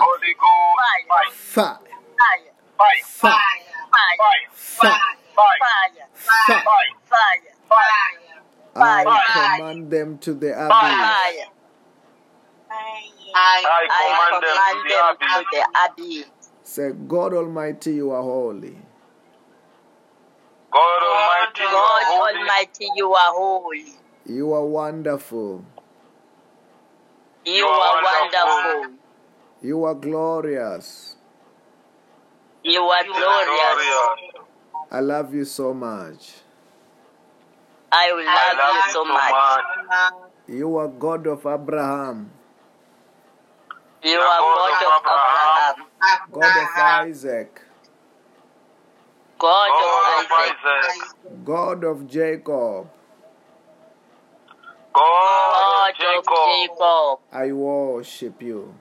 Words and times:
Holy 0.00 0.34
Ghost, 0.40 0.74
fire, 2.18 2.52
fire, 2.76 3.04
fire, 3.04 3.32
fire, 3.90 4.18
fire, 6.64 7.42
fire. 7.68 8.42
I 8.78 9.04
command 9.58 9.90
them 9.90 10.18
to 10.18 10.34
the 10.34 10.52
abyss. 10.52 10.70
I, 13.38 13.40
I 13.68 13.86
command 13.96 14.42
them 14.42 14.74
to 14.74 14.88
the 14.88 14.94
them 14.94 15.16
to 15.20 15.44
the 15.52 15.62
abyss. 15.86 16.26
Say, 16.66 16.90
God 17.06 17.32
Almighty, 17.32 17.94
you 17.94 18.10
are 18.10 18.22
holy. 18.22 18.76
God 20.72 21.02
Almighty, 21.02 21.62
you 21.62 21.66
are 21.68 21.72
God 21.72 22.02
holy. 22.06 22.38
Almighty, 22.40 22.88
you 22.96 23.14
are 23.14 23.32
holy. 23.32 23.84
You 24.26 24.52
are 24.52 24.66
wonderful. 24.66 25.64
You 27.44 27.52
You 27.54 27.66
are 27.66 27.96
are 27.98 28.02
wonderful. 28.02 28.80
wonderful. 28.80 28.98
You 29.62 29.84
are 29.84 29.94
glorious. 29.94 31.14
You 32.64 32.82
are 32.82 33.04
glorious. 33.04 33.46
Glorious. 33.46 34.50
I 34.90 35.00
love 35.00 35.32
you 35.34 35.44
so 35.44 35.72
much. 35.72 36.34
I 37.92 38.12
will 38.12 38.24
I 38.26 38.54
love 38.58 38.86
you 38.86 38.92
so 38.92 39.04
much. 39.04 40.12
You 40.48 40.76
are 40.78 40.88
God 40.88 41.28
of 41.28 41.46
Abraham, 41.46 42.30
You 44.02 44.18
are 44.18 44.40
God 44.40 44.70
God 44.70 44.82
of 44.82 44.94
of 44.94 45.02
Abraham, 45.02 45.86
God 46.32 46.56
of 46.62 47.08
Isaac, 47.08 47.60
God 49.38 49.68
God 49.68 50.24
of 50.24 50.24
of 50.24 50.32
Isaac, 50.32 50.90
Isaac. 50.90 51.44
God 51.44 51.84
of 51.84 52.08
Jacob. 52.08 52.88
God 54.92 54.94
God 54.94 55.82
of 55.82 55.88
of 55.88 55.96
Jacob. 55.96 56.68
Jacob. 56.70 57.18
I 57.32 57.52
worship 57.52 58.42
you. 58.42 58.74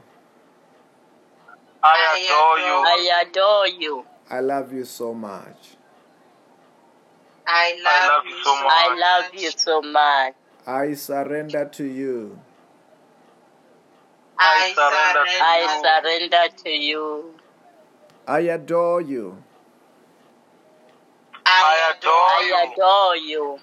I 1.82 2.16
adore 2.16 2.58
you. 2.58 2.74
I 2.86 3.22
adore 3.22 3.68
you. 3.68 4.04
I 4.30 4.40
love 4.40 4.72
you 4.72 4.84
so 4.84 5.14
much. 5.14 5.73
I 7.46 7.76
love 7.84 8.26
you 8.26 8.42
so 8.44 8.54
much. 8.54 8.72
I 8.72 8.96
love 8.98 9.34
you 9.34 9.50
so 9.56 9.82
much. 9.82 10.34
I 10.66 10.94
surrender 10.94 11.64
to 11.66 11.84
you. 11.84 12.38
I 14.38 14.72
surrender 14.74 15.24
to 15.30 15.44
I 15.44 15.60
you. 15.60 16.28
surrender 16.30 16.56
to 16.64 16.70
you. 16.70 17.34
I 18.26 18.40
adore 18.40 19.00
you. 19.02 19.42
I 21.46 21.94
adore 21.94 22.10
I 22.10 22.44
you. 22.46 22.72
adore 22.72 23.16
you. 23.16 23.58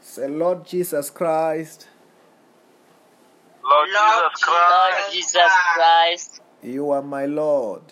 Say, 0.00 0.28
Lord 0.28 0.66
Jesus 0.66 1.10
Christ, 1.10 1.88
Lord 3.62 3.88
Jesus 3.88 4.42
Christ. 4.42 4.70
Lord 4.70 5.12
Jesus 5.12 5.52
Christ, 5.74 6.40
you 6.62 6.90
are 6.90 7.02
my 7.02 7.26
Lord. 7.26 7.82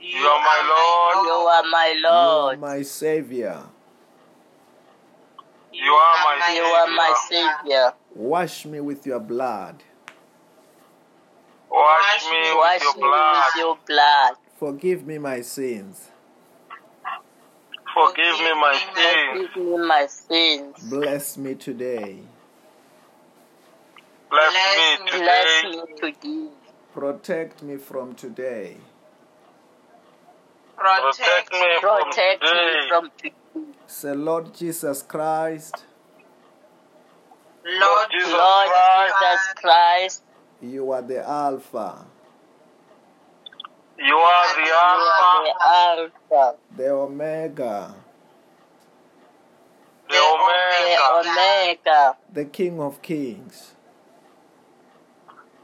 You 0.00 0.18
are 0.18 0.40
my 0.40 1.14
Lord. 1.14 1.26
you 1.26 1.32
are 1.32 1.62
my 1.70 1.88
Lord. 1.88 2.02
You 2.02 2.08
are 2.08 2.42
Lord. 2.42 2.60
my 2.60 2.82
Savior. 2.82 3.62
You 5.72 5.92
are 5.92 6.24
my 6.24 6.42
Savior. 6.46 6.62
You 6.62 6.64
are 6.64 6.86
my 6.86 7.14
Savior. 7.28 7.52
Savior. 7.62 7.92
Wash 8.14 8.66
me 8.66 8.80
with 8.80 9.06
your 9.06 9.20
blood. 9.20 9.82
Wash 11.70 12.24
me 12.30 12.38
with 12.40 12.56
Wash 12.56 12.82
your 12.82 12.94
me 12.94 13.00
blood. 13.02 13.44
with 13.46 13.56
your 13.56 13.78
blood. 13.86 14.34
Forgive 14.58 15.06
me 15.06 15.18
my 15.18 15.40
sins. 15.40 16.08
Forgive 17.94 18.38
me 18.38 18.54
my 18.54 18.80
sins. 18.94 19.50
Forgive 19.54 19.66
me 19.66 19.86
my 19.86 20.06
sins. 20.06 20.90
Bless 20.90 21.36
me 21.38 21.54
today. 21.54 22.20
Bless 24.30 25.00
me 25.00 25.18
Bless 25.20 25.64
me 25.64 25.82
today. 25.96 26.48
Protect 26.92 27.62
me 27.62 27.76
from 27.76 28.14
today. 28.14 28.76
Protect 30.78 31.52
me 31.52 31.80
from 31.80 32.02
Protect 32.04 32.42
me 32.42 32.48
today. 32.48 32.88
from 32.88 33.10
today. 33.18 33.34
Say, 33.86 34.14
Lord 34.14 34.54
Jesus 34.54 35.02
Christ, 35.02 35.84
Lord 37.64 38.06
Jesus 38.12 38.32
Lord 38.32 38.68
Christ. 38.68 39.14
Jesus 39.18 39.54
Christ, 39.56 40.22
you 40.62 40.92
are 40.92 41.02
the 41.02 41.28
Alpha, 41.28 42.06
You 43.98 44.14
are 44.16 44.54
the 44.54 44.62
you 44.62 44.72
are 44.72 44.98
Alpha, 45.00 45.44
the 45.44 46.34
Alpha, 46.36 46.56
the 46.76 46.90
Omega, 46.90 47.94
the 50.08 50.14
the 50.14 50.20
Omega, 50.20 51.30
Omega, 51.30 52.16
the 52.32 52.44
King 52.44 52.80
of 52.80 53.02
Kings, 53.02 53.74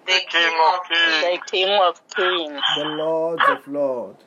the 0.06 0.20
King 0.28 0.58
of 0.66 0.80
Kings. 0.88 1.22
the 1.22 1.38
King 1.50 1.80
of 1.82 2.08
Kings, 2.08 2.60
the 2.78 2.84
Lord 2.84 3.40
of 3.48 3.68
Lords. 3.68 4.24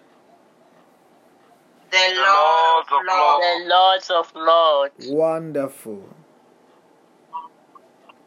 The 1.92 2.14
Lord 2.16 2.86
of 2.86 3.06
Lords. 3.08 3.44
the 3.44 3.66
Lords 3.68 4.10
of 4.10 4.36
Lords. 4.36 5.08
Wonderful, 5.08 6.04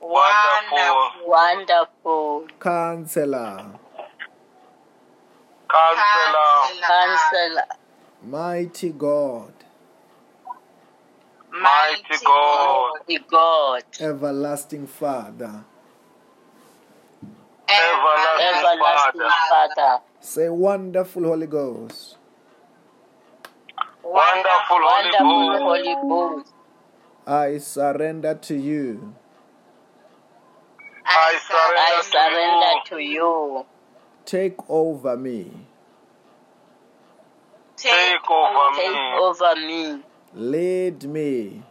Wonderful. 0.01 1.27
Wonderful. 1.27 2.47
Counselor, 2.59 3.79
Counselor, 5.69 6.81
Counselor, 6.87 7.63
Mighty 8.25 8.91
God, 8.91 9.53
Mighty 11.53 12.25
God, 12.25 12.93
the 13.07 13.19
God, 13.31 13.83
Everlasting 14.01 14.87
Father. 14.87 15.65
Everlasting 17.69 18.47
Everlasting 18.47 19.21
Father, 19.21 19.75
Father, 19.77 20.03
Say, 20.21 20.49
Wonderful 20.49 21.25
Holy 21.25 21.47
Ghost. 21.47 22.17
Wonderful 24.03 24.79
Holy 24.81 25.11
Wonderful 25.11 25.59
Ghost. 25.59 25.87
Holy 25.87 26.09
Ghost. 26.09 26.53
I 27.27 27.59
surrender 27.59 28.35
to 28.35 28.55
you. 28.55 29.15
I 31.05 31.35
I 31.35 32.03
surrender 32.03 32.03
surrender 32.11 32.85
to 32.87 32.95
to 32.97 33.03
you. 33.03 33.67
Take 34.25 34.57
over 34.69 35.17
me. 35.17 35.51
Take 37.77 38.31
over 38.31 38.77
Take 38.77 38.93
me. 38.93 39.13
over 39.21 39.57
me. 39.57 40.03
Lead 40.35 41.05
me. 41.05 41.63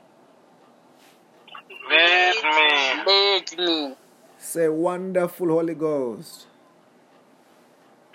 Lead 1.90 2.36
me. 2.44 3.04
Lead 3.06 3.58
me. 3.60 3.96
Say, 4.38 4.68
Wonderful 4.70 5.48
Holy 5.48 5.76
Ghost. 5.76 6.48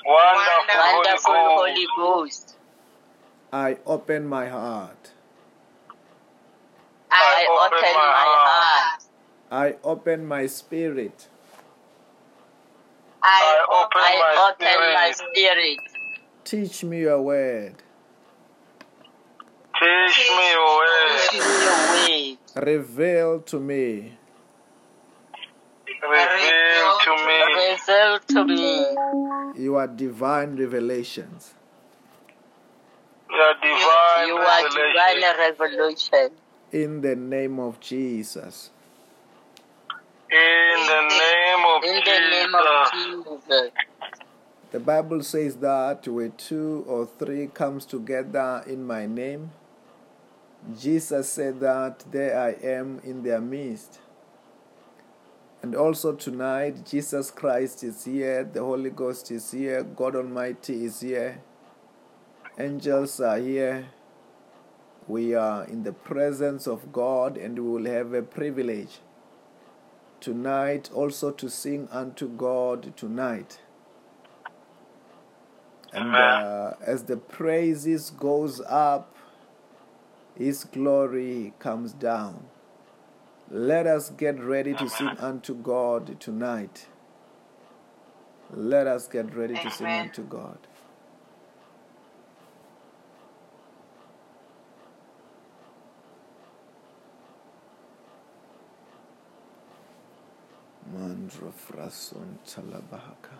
Wonderful 0.04 0.78
Wonderful 0.92 1.34
Holy 1.34 1.72
Holy 1.72 1.86
Ghost. 1.96 2.56
Ghost. 3.54 3.78
I 3.78 3.78
open 3.86 4.26
my 4.26 4.48
heart. 4.48 5.12
I 7.10 7.46
open 7.48 7.94
my 7.94 8.24
heart. 8.26 9.04
I 9.50 9.76
open 9.84 10.26
my 10.26 10.46
spirit. 10.46 11.28
I 13.22 13.64
open 13.70 13.90
I 13.94 14.18
my 14.18 14.50
open 14.50 14.94
my 14.94 15.12
spirit. 15.12 15.78
spirit. 15.78 15.78
Teach 16.44 16.84
me 16.84 17.00
your 17.02 17.22
word. 17.22 17.76
Teach 19.80 20.30
me 20.36 20.50
your 20.50 20.76
word. 20.76 21.20
Teach 21.30 21.40
me 21.40 21.62
your 21.62 21.92
way. 21.92 22.38
Reveal 22.56 23.40
to 23.40 23.60
me. 23.60 24.18
Reveal 26.02 26.98
to 27.00 27.10
me 27.26 27.40
Reveal 27.62 28.18
to 28.28 28.44
me 28.44 29.62
your 29.64 29.86
divine 29.86 30.56
revelations. 30.56 31.54
Your 33.34 33.54
divine 33.60 34.28
your 34.28 34.40
revelation. 34.40 35.20
divine 35.20 35.38
revelation. 35.38 36.30
In 36.72 37.00
the 37.00 37.16
name 37.16 37.58
of 37.58 37.80
Jesus. 37.80 38.70
In 40.30 40.86
the 40.86 41.02
name 41.08 41.64
of 41.66 41.84
In 41.84 42.00
the 42.04 42.18
name 42.30 42.54
of 42.54 42.92
Jesus. 42.92 43.44
Jesus. 43.48 43.70
The 44.72 44.80
Bible 44.80 45.22
says 45.22 45.56
that 45.56 46.08
where 46.08 46.30
two 46.30 46.84
or 46.88 47.06
three 47.06 47.46
comes 47.46 47.84
together 47.84 48.64
in 48.66 48.84
my 48.84 49.06
name, 49.06 49.52
Jesus 50.80 51.28
said 51.28 51.60
that 51.60 52.04
there 52.10 52.36
I 52.36 52.52
am 52.66 53.00
in 53.04 53.22
their 53.22 53.40
midst. 53.40 54.00
And 55.62 55.76
also 55.76 56.12
tonight, 56.12 56.84
Jesus 56.84 57.30
Christ 57.30 57.84
is 57.84 58.04
here, 58.04 58.44
the 58.44 58.60
Holy 58.60 58.90
Ghost 58.90 59.30
is 59.30 59.50
here, 59.52 59.82
God 59.82 60.16
Almighty 60.16 60.84
is 60.84 61.00
here, 61.00 61.40
angels 62.58 63.20
are 63.20 63.38
here. 63.38 63.86
We 65.06 65.34
are 65.34 65.64
in 65.64 65.82
the 65.82 65.92
presence 65.92 66.66
of 66.66 66.92
God, 66.92 67.36
and 67.36 67.58
we 67.58 67.68
will 67.68 67.90
have 67.90 68.14
a 68.14 68.22
privilege 68.22 69.00
tonight 70.20 70.90
also 70.94 71.30
to 71.30 71.50
sing 71.50 71.88
unto 71.92 72.28
God 72.28 72.96
tonight. 72.96 73.60
And 75.92 76.14
uh, 76.16 76.72
as 76.84 77.04
the 77.04 77.16
praises 77.16 78.10
goes 78.10 78.60
up, 78.62 79.14
His 80.34 80.64
glory 80.64 81.52
comes 81.58 81.92
down. 81.92 82.46
Let 83.50 83.86
us 83.86 84.10
get 84.10 84.40
ready 84.40 84.72
to 84.74 84.88
sing 84.88 85.10
unto 85.18 85.54
God 85.54 86.18
tonight. 86.18 86.86
Let 88.50 88.86
us 88.86 89.06
get 89.06 89.34
ready 89.36 89.54
to 89.54 89.70
sing 89.70 89.86
unto 89.86 90.22
God. 90.22 90.58
Mandra 101.24 101.50
frason 101.52 102.38
talabahaka. 102.44 103.32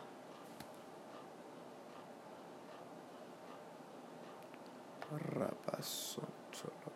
Rabason 5.36 6.32
talaba. 6.50 6.93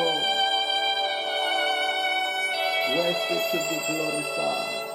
adored. 0.10 0.40
Worthy 2.96 3.40
to 3.52 3.58
be 3.70 3.78
glorified. 3.88 4.86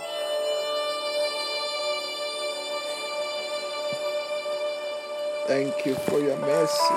Thank 5.46 5.86
you 5.86 5.94
for 5.94 6.18
your 6.18 6.38
mercy. 6.38 6.94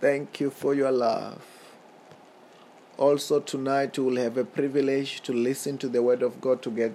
Thank 0.00 0.40
you 0.40 0.50
for 0.50 0.74
your 0.74 0.92
love. 0.92 1.42
Also, 2.96 3.40
tonight 3.40 3.96
we 3.98 4.04
will 4.04 4.16
have 4.16 4.36
a 4.36 4.44
privilege 4.44 5.20
to 5.22 5.32
listen 5.32 5.78
to 5.78 5.88
the 5.88 6.02
Word 6.02 6.22
of 6.22 6.40
God 6.40 6.62
to 6.62 6.70
get 6.70 6.94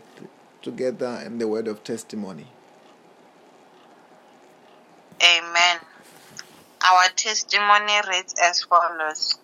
together 0.64 1.22
and 1.24 1.40
the 1.40 1.48
word 1.48 1.68
of 1.68 1.84
testimony. 1.84 2.48
Amen. 5.22 5.80
Our 6.82 7.04
testimony 7.24 7.94
reads 8.10 8.36
as 8.44 8.64
follows 8.64 9.40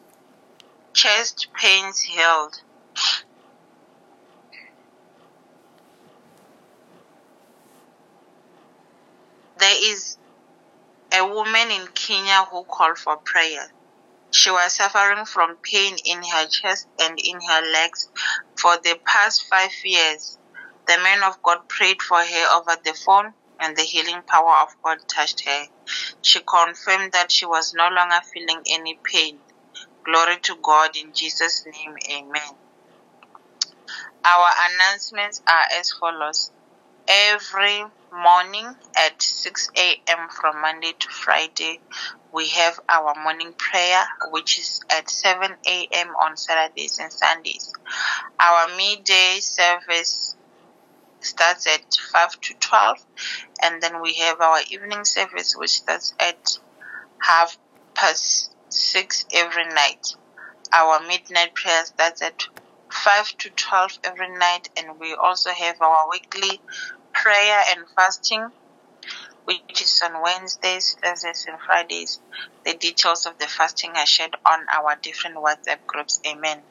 Chest 0.91 1.47
pains 1.55 2.01
healed. 2.01 2.61
There 9.57 9.91
is 9.91 10.17
a 11.13 11.25
woman 11.25 11.71
in 11.71 11.87
Kenya 11.93 12.45
who 12.51 12.63
called 12.65 12.97
for 12.97 13.15
prayer. 13.15 13.71
She 14.31 14.51
was 14.51 14.73
suffering 14.73 15.25
from 15.25 15.57
pain 15.63 15.95
in 16.03 16.21
her 16.21 16.47
chest 16.47 16.87
and 16.99 17.17
in 17.17 17.39
her 17.39 17.71
legs 17.71 18.09
for 18.57 18.75
the 18.77 18.99
past 19.05 19.45
five 19.49 19.71
years. 19.85 20.37
The 20.85 20.97
man 21.01 21.23
of 21.23 21.41
God 21.43 21.69
prayed 21.69 22.01
for 22.01 22.17
her 22.17 22.57
over 22.57 22.77
the 22.83 22.93
phone, 22.93 23.33
and 23.59 23.75
the 23.75 23.81
healing 23.81 24.21
power 24.27 24.55
of 24.63 24.69
God 24.83 24.97
touched 25.07 25.47
her. 25.47 25.65
She 26.21 26.39
confirmed 26.41 27.13
that 27.13 27.31
she 27.31 27.45
was 27.45 27.73
no 27.73 27.89
longer 27.89 28.19
feeling 28.33 28.61
any 28.69 28.99
pain. 29.03 29.39
Glory 30.05 30.37
to 30.43 30.55
God 30.63 30.91
in 30.95 31.11
Jesus' 31.13 31.65
name, 31.65 31.95
amen. 32.11 32.57
Our 34.25 34.51
announcements 34.71 35.41
are 35.47 35.79
as 35.79 35.91
follows. 35.91 36.51
Every 37.07 37.83
morning 38.11 38.75
at 38.97 39.21
6 39.21 39.69
a.m. 39.77 40.29
from 40.29 40.61
Monday 40.61 40.93
to 40.99 41.07
Friday, 41.09 41.79
we 42.31 42.47
have 42.49 42.79
our 42.89 43.15
morning 43.23 43.53
prayer, 43.57 44.03
which 44.31 44.59
is 44.59 44.79
at 44.91 45.09
7 45.09 45.51
a.m. 45.67 46.07
on 46.21 46.37
Saturdays 46.37 46.99
and 46.99 47.11
Sundays. 47.11 47.71
Our 48.39 48.75
midday 48.77 49.39
service 49.41 50.35
starts 51.21 51.67
at 51.67 51.95
5 52.11 52.41
to 52.41 52.53
12, 52.53 53.05
and 53.63 53.81
then 53.81 54.01
we 54.01 54.13
have 54.15 54.41
our 54.41 54.59
evening 54.69 55.05
service, 55.05 55.55
which 55.55 55.71
starts 55.71 56.13
at 56.19 56.57
half 57.19 57.57
past 57.93 58.53
6 58.69 59.25
every 59.33 59.67
night. 59.67 60.15
Our 60.71 60.99
midnight 61.01 61.55
prayer 61.55 61.85
starts 61.85 62.21
at 62.21 62.47
5 62.91 63.37
to 63.37 63.49
12 63.49 63.99
every 64.03 64.37
night, 64.37 64.69
and 64.77 64.99
we 64.99 65.13
also 65.13 65.51
have 65.51 65.81
our 65.81 66.09
weekly 66.09 66.61
prayer 67.13 67.63
and 67.71 67.85
fasting, 67.95 68.47
which 69.45 69.81
is 69.81 70.01
on 70.03 70.21
Wednesdays, 70.21 70.95
Thursdays, 71.01 71.45
and 71.49 71.59
Fridays. 71.59 72.19
The 72.65 72.75
details 72.75 73.25
of 73.25 73.37
the 73.39 73.47
fasting 73.47 73.91
are 73.95 74.05
shared 74.05 74.35
on 74.45 74.65
our 74.71 74.95
different 75.01 75.37
WhatsApp 75.37 75.85
groups. 75.87 76.19
Amen. 76.27 76.61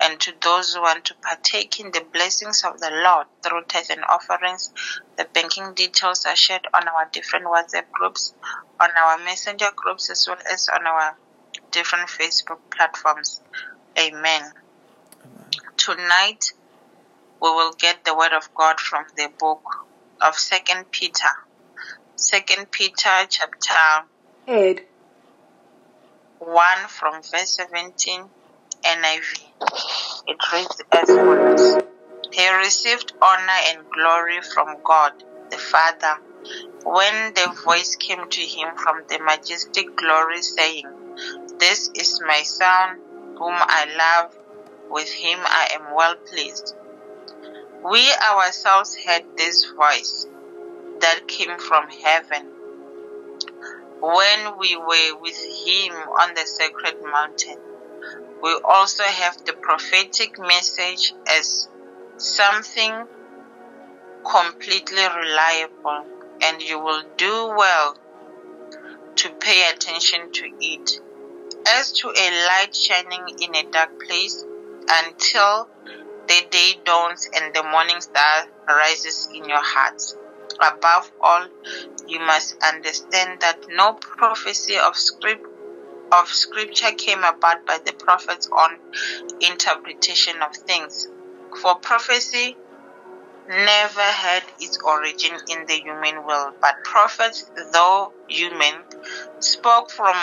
And 0.00 0.20
to 0.20 0.32
those 0.40 0.74
who 0.74 0.82
want 0.82 1.06
to 1.06 1.14
partake 1.14 1.80
in 1.80 1.90
the 1.90 2.04
blessings 2.12 2.62
of 2.64 2.78
the 2.78 2.90
Lord 2.90 3.26
through 3.42 3.64
tithes 3.64 3.90
and 3.90 4.04
offerings, 4.04 4.72
the 5.16 5.26
banking 5.32 5.74
details 5.74 6.24
are 6.24 6.36
shared 6.36 6.66
on 6.72 6.86
our 6.86 7.08
different 7.10 7.46
WhatsApp 7.46 7.90
groups, 7.90 8.32
on 8.80 8.90
our 8.90 9.18
messenger 9.18 9.68
groups, 9.74 10.08
as 10.10 10.26
well 10.28 10.38
as 10.52 10.68
on 10.68 10.86
our 10.86 11.16
different 11.72 12.08
Facebook 12.08 12.58
platforms. 12.70 13.40
Amen. 13.98 14.52
Tonight, 15.76 16.52
we 17.40 17.50
will 17.50 17.72
get 17.72 18.04
the 18.04 18.14
word 18.14 18.32
of 18.32 18.54
God 18.54 18.78
from 18.78 19.04
the 19.16 19.28
book 19.38 19.62
of 20.20 20.34
Second 20.36 20.90
Peter. 20.90 21.28
Second 22.16 22.70
Peter 22.70 23.26
chapter 23.28 24.06
Ed. 24.46 24.82
1 26.38 26.76
from 26.88 27.22
verse 27.22 27.56
17 27.56 28.24
NIV. 28.84 29.47
It 30.26 30.38
reads 30.52 30.82
as 30.92 31.08
follows 31.08 31.82
He 32.32 32.48
received 32.56 33.12
honor 33.20 33.60
and 33.68 33.90
glory 33.90 34.40
from 34.42 34.76
God 34.84 35.12
the 35.50 35.58
Father 35.58 36.18
when 36.84 37.34
the 37.34 37.52
voice 37.64 37.96
came 37.96 38.28
to 38.28 38.40
him 38.40 38.76
from 38.76 39.02
the 39.08 39.18
majestic 39.18 39.96
glory, 39.96 40.42
saying, 40.42 40.86
This 41.58 41.90
is 41.94 42.20
my 42.26 42.42
Son, 42.42 42.98
whom 43.36 43.54
I 43.58 43.86
love, 43.98 44.36
with 44.90 45.10
him 45.10 45.38
I 45.42 45.68
am 45.74 45.94
well 45.94 46.14
pleased. 46.16 46.74
We 47.84 48.10
ourselves 48.32 48.96
heard 49.06 49.24
this 49.36 49.70
voice 49.76 50.26
that 51.00 51.28
came 51.28 51.58
from 51.58 51.88
heaven 51.88 52.46
when 54.00 54.58
we 54.58 54.76
were 54.76 55.20
with 55.20 55.38
him 55.38 55.92
on 55.92 56.34
the 56.34 56.46
sacred 56.46 57.02
mountain. 57.02 57.58
We 58.42 58.60
also 58.64 59.02
have 59.02 59.44
the 59.44 59.52
prophetic 59.52 60.38
message 60.38 61.14
as 61.26 61.68
something 62.16 63.06
completely 64.24 65.02
reliable, 65.02 66.06
and 66.42 66.62
you 66.62 66.78
will 66.78 67.02
do 67.16 67.54
well 67.56 67.96
to 69.16 69.30
pay 69.30 69.70
attention 69.70 70.30
to 70.32 70.50
it. 70.60 71.00
As 71.66 71.92
to 71.92 72.08
a 72.08 72.46
light 72.46 72.74
shining 72.74 73.36
in 73.40 73.54
a 73.54 73.70
dark 73.70 74.00
place 74.00 74.44
until 74.88 75.68
the 76.28 76.46
day 76.50 76.78
dawns 76.84 77.28
and 77.34 77.54
the 77.54 77.62
morning 77.62 78.00
star 78.00 78.46
rises 78.68 79.28
in 79.34 79.48
your 79.48 79.62
hearts. 79.62 80.16
Above 80.60 81.10
all, 81.20 81.46
you 82.06 82.20
must 82.20 82.56
understand 82.62 83.40
that 83.40 83.66
no 83.70 83.94
prophecy 83.94 84.76
of 84.76 84.96
script 84.96 85.46
of 86.12 86.28
scripture 86.28 86.92
came 86.96 87.24
about 87.24 87.66
by 87.66 87.78
the 87.84 87.92
prophet's 87.92 88.48
own 88.52 88.78
interpretation 89.40 90.40
of 90.42 90.54
things. 90.54 91.08
For 91.62 91.74
prophecy 91.76 92.56
never 93.48 94.00
had 94.00 94.42
its 94.60 94.78
origin 94.84 95.32
in 95.48 95.66
the 95.66 95.74
human 95.74 96.24
will, 96.24 96.52
but 96.60 96.84
prophets, 96.84 97.50
though 97.72 98.12
human, 98.28 98.74
spoke 99.40 99.90
from 99.90 100.16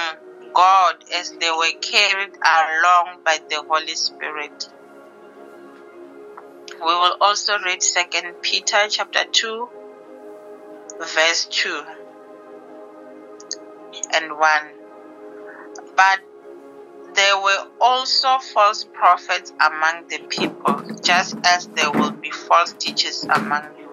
God 0.53 0.95
as 1.13 1.31
they 1.31 1.51
were 1.51 1.79
carried 1.81 2.33
along 2.35 3.19
by 3.25 3.39
the 3.49 3.63
Holy 3.67 3.95
Spirit. 3.95 4.69
We 6.79 6.93
will 6.93 7.17
also 7.21 7.57
read 7.59 7.81
Second 7.81 8.41
Peter 8.41 8.87
chapter 8.89 9.25
two, 9.31 9.69
verse 10.99 11.45
two 11.45 11.83
and 14.13 14.37
one. 14.37 14.74
But 15.95 16.19
there 17.13 17.37
were 17.39 17.67
also 17.79 18.37
false 18.39 18.83
prophets 18.83 19.53
among 19.59 20.07
the 20.09 20.19
people, 20.29 20.81
just 21.01 21.35
as 21.45 21.67
there 21.67 21.91
will 21.91 22.11
be 22.11 22.31
false 22.31 22.73
teachers 22.73 23.23
among 23.23 23.63
you. 23.79 23.89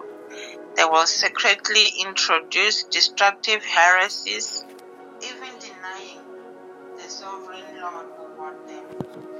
They 0.75 0.83
will 0.83 1.05
secretly 1.05 1.85
introduce 2.01 2.83
destructive 2.83 3.63
heresies, 3.63 4.65
even 5.21 5.49
denying 5.59 6.19
the 6.97 7.09
sovereign 7.09 7.63
Lord 7.79 8.07
will 8.17 8.37
want 8.37 8.67
them, 8.67 8.83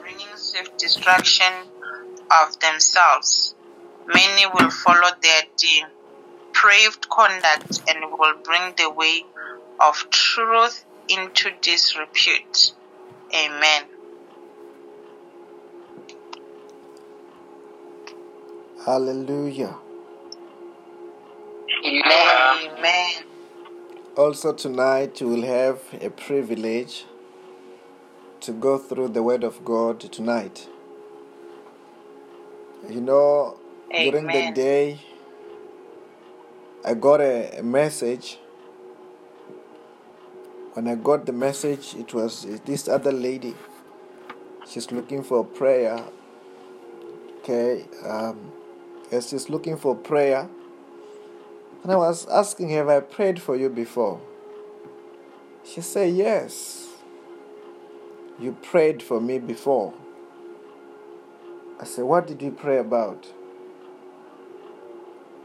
bringing 0.02 0.36
swift 0.36 0.78
destruction 0.78 1.52
of 2.32 2.60
themselves. 2.60 3.56
Many 4.06 4.46
will 4.54 4.70
follow 4.70 5.10
their 5.22 5.44
depraved 5.58 7.10
conduct 7.10 7.82
and 7.90 8.12
will 8.18 8.36
bring 8.44 8.74
the 8.78 8.90
way 8.90 9.26
of 9.80 10.10
truth 10.10 10.86
into 11.10 11.52
disrepute. 11.62 12.74
Amen. 13.34 13.84
Hallelujah. 18.86 19.76
Amen. 21.86 22.70
Amen. 22.78 23.24
Also, 24.16 24.54
tonight 24.54 25.20
you 25.22 25.28
will 25.28 25.44
have 25.44 25.80
a 26.02 26.10
privilege 26.10 27.06
to 28.42 28.52
go 28.52 28.78
through 28.78 29.08
the 29.08 29.24
Word 29.24 29.44
of 29.44 29.64
God 29.64 30.00
tonight. 30.00 30.68
You 32.90 33.02
know, 33.02 33.58
during 33.90 34.28
the 34.28 34.52
day, 34.54 35.00
I 36.84 36.94
got 36.94 37.22
a, 37.22 37.60
a 37.60 37.64
message. 37.64 38.38
When 40.74 40.88
I 40.88 40.96
got 40.96 41.28
the 41.28 41.34
message, 41.34 41.94
it 41.94 42.14
was 42.14 42.48
this 42.66 42.88
other 42.88 43.12
lady. 43.12 43.56
She's 44.68 44.92
looking 44.92 45.22
for 45.22 45.46
prayer. 45.46 46.04
Okay, 47.40 47.86
um, 48.06 48.52
she's 49.12 49.50
looking 49.50 49.78
for 49.78 49.96
prayer, 49.96 50.50
and 51.84 51.92
I 51.92 51.96
was 51.96 52.26
asking 52.28 52.70
her, 52.70 52.78
Have 52.78 52.90
I 52.90 53.00
prayed 53.02 53.40
for 53.40 53.56
you 53.56 53.70
before? 53.70 54.20
She 55.64 55.82
said, 55.82 56.14
Yes. 56.16 56.88
You 58.40 58.54
prayed 58.64 59.04
for 59.04 59.22
me 59.22 59.38
before. 59.38 59.94
I 61.80 61.84
said, 61.84 62.06
What 62.06 62.26
did 62.26 62.42
you 62.42 62.52
pray 62.52 62.80
about? 62.80 63.28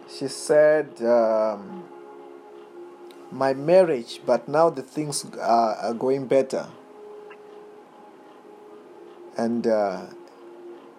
She 0.09 0.29
said, 0.29 1.03
um, 1.03 1.85
My 3.31 3.53
marriage, 3.55 4.21
but 4.25 4.49
now 4.49 4.71
the 4.71 4.83
things 4.83 5.25
are, 5.41 5.75
are 5.75 5.95
going 5.95 6.27
better. 6.27 6.67
And 9.37 9.67
uh, 9.67 10.07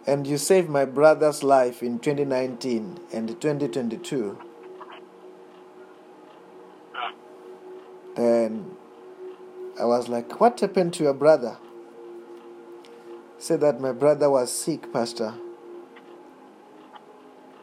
and 0.06 0.26
you 0.26 0.38
saved 0.38 0.70
my 0.70 0.86
brother's 0.86 1.44
life 1.44 1.84
in 1.84 2.00
2019 2.00 3.00
and 3.14 3.42
2022. 3.42 4.38
Then 8.16 8.76
I 9.80 9.86
was 9.86 10.08
like, 10.08 10.40
What 10.40 10.60
happened 10.60 10.94
to 10.96 11.04
your 11.04 11.14
brother? 11.14 11.58
Said 13.38 13.62
that 13.62 13.80
my 13.80 13.92
brother 13.92 14.30
was 14.30 14.52
sick, 14.52 14.92
Pastor. 14.92 15.36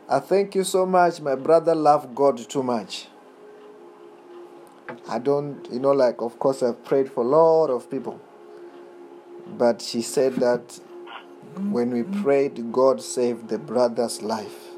I 0.09 0.21
thank 0.21 0.55
you 0.55 0.65
so 0.65 0.87
much. 0.87 1.21
My 1.21 1.35
brother 1.35 1.75
loved 1.75 2.15
God 2.15 2.39
too 2.49 2.63
much. 2.63 3.09
I 5.09 5.19
don't, 5.19 5.66
you 5.73 5.81
know, 5.81 5.93
like, 5.93 6.21
of 6.21 6.38
course, 6.38 6.62
I've 6.62 6.85
prayed 6.85 7.11
for 7.11 7.25
a 7.25 7.26
lot 7.28 7.71
of 7.71 7.90
people. 7.90 8.21
But 9.59 9.81
she 9.81 10.02
said 10.02 10.35
that 10.37 10.81
when 11.71 11.90
we 11.90 12.02
prayed, 12.23 12.73
God 12.73 13.00
saved 13.02 13.49
the 13.49 13.59
brother's 13.59 14.23
life. 14.23 14.71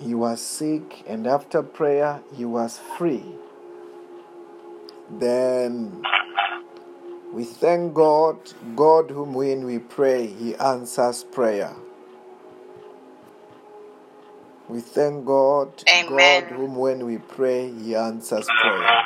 He 0.00 0.14
was 0.14 0.40
sick, 0.40 1.04
and 1.06 1.26
after 1.26 1.62
prayer, 1.62 2.20
he 2.34 2.44
was 2.44 2.78
free. 2.96 3.24
Then 5.10 6.02
we 7.32 7.44
thank 7.44 7.94
God, 7.94 8.38
God, 8.76 9.10
whom 9.10 9.34
when 9.34 9.64
we 9.64 9.78
pray, 9.78 10.26
He 10.26 10.54
answers 10.56 11.24
prayer. 11.24 11.74
We 14.68 14.80
thank 14.80 15.24
God, 15.24 15.82
Amen. 15.88 16.06
God, 16.08 16.44
whom 16.54 16.76
when 16.76 17.06
we 17.06 17.18
pray, 17.18 17.72
He 17.72 17.94
answers 17.94 18.46
prayer. 18.46 19.02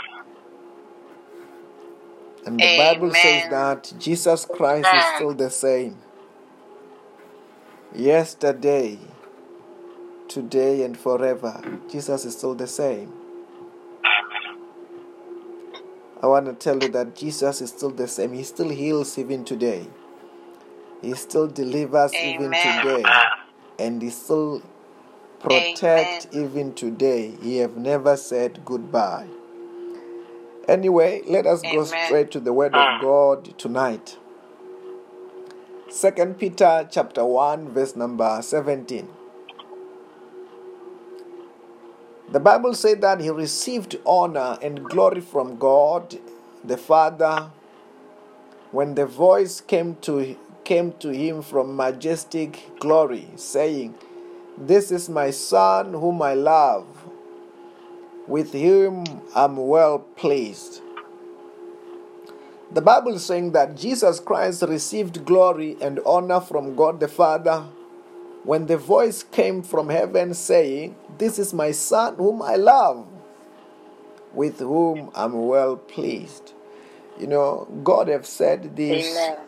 And 2.44 2.58
the 2.58 2.76
Bible 2.76 3.12
says 3.14 3.48
that 3.50 3.92
Jesus 3.98 4.44
Christ 4.44 4.88
is 4.92 5.04
still 5.14 5.34
the 5.34 5.50
same. 5.50 5.98
Yesterday, 7.94 8.98
today, 10.26 10.82
and 10.82 10.98
forever. 10.98 11.62
Jesus 11.88 12.24
is 12.24 12.36
still 12.36 12.54
the 12.54 12.66
same. 12.66 13.12
I 16.20 16.26
want 16.26 16.46
to 16.46 16.54
tell 16.54 16.82
you 16.82 16.88
that 16.90 17.14
Jesus 17.14 17.60
is 17.60 17.70
still 17.70 17.90
the 17.90 18.08
same. 18.08 18.32
He 18.32 18.42
still 18.42 18.68
heals 18.68 19.16
even 19.18 19.44
today. 19.44 19.86
He 21.00 21.14
still 21.14 21.46
delivers 21.46 22.14
even 22.14 22.50
today. 22.50 23.04
And 23.78 24.02
he 24.02 24.10
still 24.10 24.62
protect 25.42 26.28
even 26.32 26.74
today. 26.74 27.34
He 27.42 27.58
have 27.58 27.76
never 27.76 28.16
said 28.16 28.64
goodbye. 28.64 29.26
Anyway, 30.68 31.22
let 31.26 31.46
us 31.46 31.62
go 31.62 31.84
straight 31.84 32.30
to 32.30 32.40
the 32.40 32.52
word 32.52 32.74
of 32.74 32.80
ah. 32.80 32.98
God 33.00 33.58
tonight. 33.58 34.18
Second 35.90 36.38
Peter 36.38 36.88
chapter 36.90 37.24
1 37.24 37.68
verse 37.70 37.96
number 37.96 38.40
17. 38.40 39.08
The 42.30 42.40
Bible 42.40 42.74
said 42.74 43.02
that 43.02 43.20
he 43.20 43.28
received 43.28 43.98
honor 44.06 44.56
and 44.62 44.84
glory 44.84 45.20
from 45.20 45.58
God 45.58 46.18
the 46.64 46.78
Father 46.78 47.50
when 48.70 48.94
the 48.94 49.04
voice 49.04 49.60
came 49.60 49.96
to 49.96 50.36
came 50.64 50.92
to 50.92 51.10
him 51.10 51.42
from 51.42 51.76
majestic 51.76 52.70
glory 52.78 53.26
saying, 53.36 53.94
This 54.58 54.92
is 54.92 55.08
my 55.08 55.30
son 55.30 55.92
whom 55.94 56.20
I 56.22 56.34
love, 56.34 56.86
with 58.26 58.52
whom 58.52 59.04
I'm 59.34 59.56
well 59.56 59.98
pleased. 59.98 60.82
The 62.72 62.80
Bible 62.82 63.14
is 63.14 63.24
saying 63.24 63.52
that 63.52 63.76
Jesus 63.76 64.20
Christ 64.20 64.62
received 64.62 65.24
glory 65.24 65.76
and 65.80 66.00
honor 66.06 66.40
from 66.40 66.74
God 66.76 67.00
the 67.00 67.08
Father 67.08 67.64
when 68.44 68.66
the 68.66 68.76
voice 68.76 69.22
came 69.22 69.62
from 69.62 69.88
heaven 69.88 70.34
saying, 70.34 70.96
This 71.18 71.38
is 71.38 71.52
my 71.54 71.70
Son 71.70 72.16
whom 72.16 72.42
I 72.42 72.56
love, 72.56 73.06
with 74.32 74.58
whom 74.58 75.10
I'm 75.14 75.46
well 75.46 75.76
pleased. 75.76 76.52
You 77.18 77.26
know, 77.26 77.68
God 77.84 78.08
have 78.08 78.26
said 78.26 78.74
this 78.74 79.16
Amen. 79.16 79.38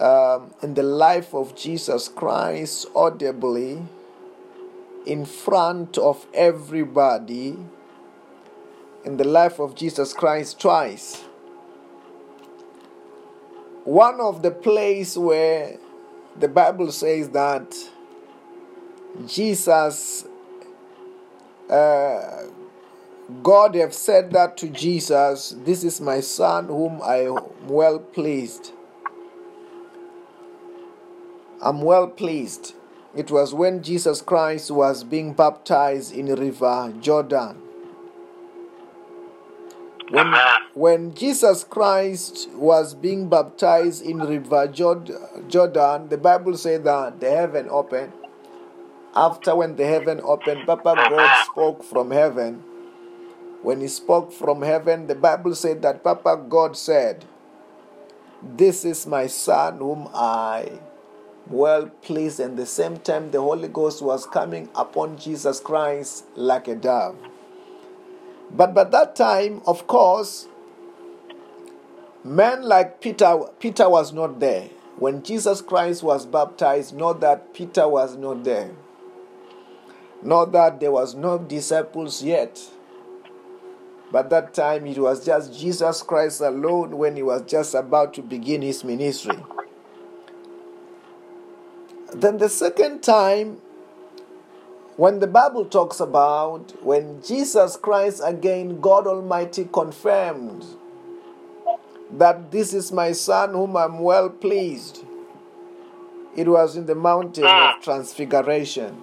Um, 0.00 0.54
in 0.62 0.74
the 0.74 0.82
life 0.82 1.34
of 1.34 1.54
Jesus 1.54 2.08
Christ 2.08 2.86
audibly 2.94 3.82
in 5.06 5.24
front 5.24 5.98
of 5.98 6.26
everybody 6.32 7.56
in 9.04 9.16
the 9.16 9.24
life 9.24 9.58
of 9.58 9.74
Jesus 9.74 10.12
Christ 10.12 10.60
twice. 10.60 11.22
One 13.84 14.20
of 14.20 14.42
the 14.42 14.50
place 14.50 15.16
where 15.16 15.78
the 16.38 16.48
Bible 16.48 16.92
says 16.92 17.30
that 17.30 17.74
Jesus, 19.26 20.24
uh, 21.68 22.42
God 23.42 23.74
have 23.74 23.94
said 23.94 24.32
that 24.32 24.56
to 24.58 24.68
Jesus, 24.68 25.54
this 25.64 25.84
is 25.84 26.00
my 26.00 26.20
son 26.20 26.66
whom 26.66 27.00
I 27.02 27.24
am 27.24 27.38
well 27.66 27.98
pleased. 27.98 28.72
I'm 31.62 31.82
well 31.82 32.08
pleased. 32.08 32.74
It 33.14 33.30
was 33.30 33.52
when 33.52 33.82
Jesus 33.82 34.22
Christ 34.22 34.70
was 34.70 35.04
being 35.04 35.34
baptized 35.34 36.14
in 36.14 36.34
river 36.34 36.94
Jordan. 37.00 37.58
When, 40.10 40.34
when 40.74 41.14
Jesus 41.14 41.62
Christ 41.64 42.48
was 42.54 42.94
being 42.94 43.28
baptized 43.28 44.02
in 44.02 44.18
river 44.18 44.68
Jordan, 44.68 46.08
the 46.08 46.18
Bible 46.18 46.56
said 46.56 46.84
that 46.84 47.20
the 47.20 47.30
heaven 47.30 47.68
opened. 47.68 48.12
After 49.14 49.54
when 49.54 49.76
the 49.76 49.86
heaven 49.86 50.20
opened, 50.22 50.66
Papa 50.66 50.94
God 50.96 51.30
spoke 51.44 51.84
from 51.84 52.10
heaven. 52.10 52.62
When 53.62 53.82
he 53.82 53.88
spoke 53.88 54.32
from 54.32 54.62
heaven, 54.62 55.08
the 55.08 55.14
Bible 55.14 55.54
said 55.54 55.82
that 55.82 56.02
Papa 56.02 56.42
God 56.48 56.76
said, 56.76 57.26
This 58.42 58.86
is 58.86 59.06
my 59.06 59.26
son 59.26 59.78
whom 59.78 60.08
I 60.14 60.78
well 61.48 61.88
pleased. 62.02 62.40
And 62.40 62.56
the 62.56 62.66
same 62.66 62.98
time, 62.98 63.30
the 63.30 63.40
Holy 63.40 63.68
Ghost 63.68 64.02
was 64.02 64.26
coming 64.26 64.68
upon 64.74 65.18
Jesus 65.18 65.60
Christ 65.60 66.24
like 66.36 66.68
a 66.68 66.74
dove. 66.74 67.16
But 68.50 68.74
by 68.74 68.84
that 68.84 69.14
time, 69.14 69.62
of 69.66 69.86
course, 69.86 70.48
men 72.24 72.62
like 72.62 73.00
Peter, 73.00 73.38
Peter 73.58 73.88
was 73.88 74.12
not 74.12 74.40
there. 74.40 74.68
When 74.98 75.22
Jesus 75.22 75.62
Christ 75.62 76.02
was 76.02 76.26
baptized, 76.26 76.94
not 76.94 77.20
that 77.20 77.54
Peter 77.54 77.88
was 77.88 78.16
not 78.16 78.44
there. 78.44 78.72
Not 80.22 80.52
that 80.52 80.80
there 80.80 80.92
was 80.92 81.14
no 81.14 81.38
disciples 81.38 82.22
yet. 82.22 82.60
But 84.12 84.28
that 84.30 84.52
time 84.52 84.86
it 84.86 84.98
was 84.98 85.24
just 85.24 85.58
Jesus 85.58 86.02
Christ 86.02 86.40
alone 86.40 86.98
when 86.98 87.16
he 87.16 87.22
was 87.22 87.42
just 87.42 87.74
about 87.74 88.12
to 88.14 88.22
begin 88.22 88.60
his 88.60 88.82
ministry. 88.84 89.38
Then 92.14 92.38
the 92.38 92.48
second 92.48 93.02
time, 93.02 93.58
when 94.96 95.20
the 95.20 95.26
Bible 95.26 95.64
talks 95.64 96.00
about 96.00 96.82
when 96.84 97.22
Jesus 97.22 97.76
Christ 97.76 98.20
again, 98.24 98.80
God 98.80 99.06
Almighty 99.06 99.68
confirmed 99.72 100.64
that 102.12 102.50
this 102.50 102.74
is 102.74 102.92
my 102.92 103.12
son 103.12 103.50
whom 103.52 103.76
I'm 103.76 104.00
well 104.00 104.28
pleased. 104.28 105.04
It 106.36 106.48
was 106.48 106.76
in 106.76 106.86
the 106.86 106.94
mountain 106.94 107.44
of 107.44 107.50
ah. 107.50 107.78
transfiguration. 107.82 109.02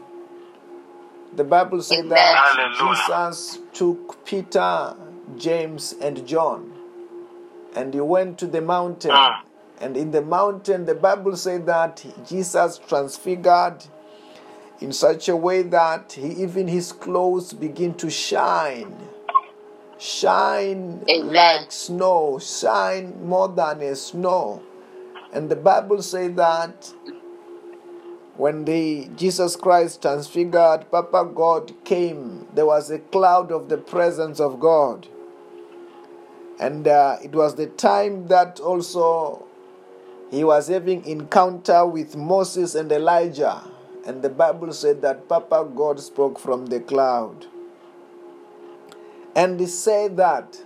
The 1.36 1.44
Bible 1.44 1.82
said 1.82 2.10
that 2.10 2.76
Jesus 2.80 3.60
took 3.74 4.26
Peter, 4.26 4.96
James, 5.38 5.94
and 6.02 6.26
John 6.28 6.74
and 7.78 7.94
he 7.94 8.00
went 8.02 8.38
to 8.40 8.48
the 8.48 8.62
mountain. 8.62 9.12
Ah. 9.14 9.44
And 9.80 9.96
in 9.96 10.12
the 10.12 10.22
mountain, 10.22 10.86
the 10.86 10.96
Bible 10.96 11.36
said 11.36 11.66
that 11.68 12.04
Jesus 12.28 12.80
transfigured 12.88 13.86
in 14.80 14.92
such 14.92 15.30
a 15.30 15.36
way 15.36 15.62
that 15.64 16.14
he, 16.14 16.44
even 16.44 16.68
his 16.68 16.92
clothes 16.92 17.54
begin 17.54 17.94
to 17.96 18.10
shine. 18.10 18.96
Shine 20.00 21.04
Amen. 21.10 21.34
like 21.34 21.72
snow, 21.72 22.40
shine 22.40 23.26
more 23.26 23.48
than 23.48 23.82
a 23.82 23.96
snow. 23.96 24.62
And 25.34 25.50
the 25.50 25.56
Bible 25.56 26.02
says 26.02 26.34
that 26.36 26.94
when 28.38 28.66
the 28.66 29.10
Jesus 29.16 29.56
Christ 29.56 30.04
transfigured, 30.04 30.92
Papa 30.92 31.30
God 31.34 31.74
came. 31.84 32.48
There 32.54 32.68
was 32.68 32.92
a 32.92 33.00
cloud 33.00 33.52
of 33.52 33.68
the 33.68 33.78
presence 33.78 34.40
of 34.40 34.60
God. 34.60 35.08
And 36.60 36.88
uh, 36.88 37.18
it 37.24 37.34
was 37.34 37.56
the 37.56 37.68
time 37.68 38.28
that 38.28 38.60
also 38.60 39.47
he 40.30 40.44
was 40.44 40.68
having 40.68 41.06
encounter 41.06 41.86
with 41.86 42.16
Moses 42.16 42.76
and 42.76 42.92
Elijah. 42.92 43.64
And 44.06 44.22
the 44.22 44.30
Bible 44.30 44.74
said 44.74 45.02
that 45.02 45.28
Papa 45.28 45.70
God 45.76 46.00
spoke 46.00 46.40
from 46.40 46.68
the 46.68 46.80
cloud. 46.80 47.46
And 49.36 49.60
he 49.60 49.68
said 49.68 50.18
that 50.18 50.58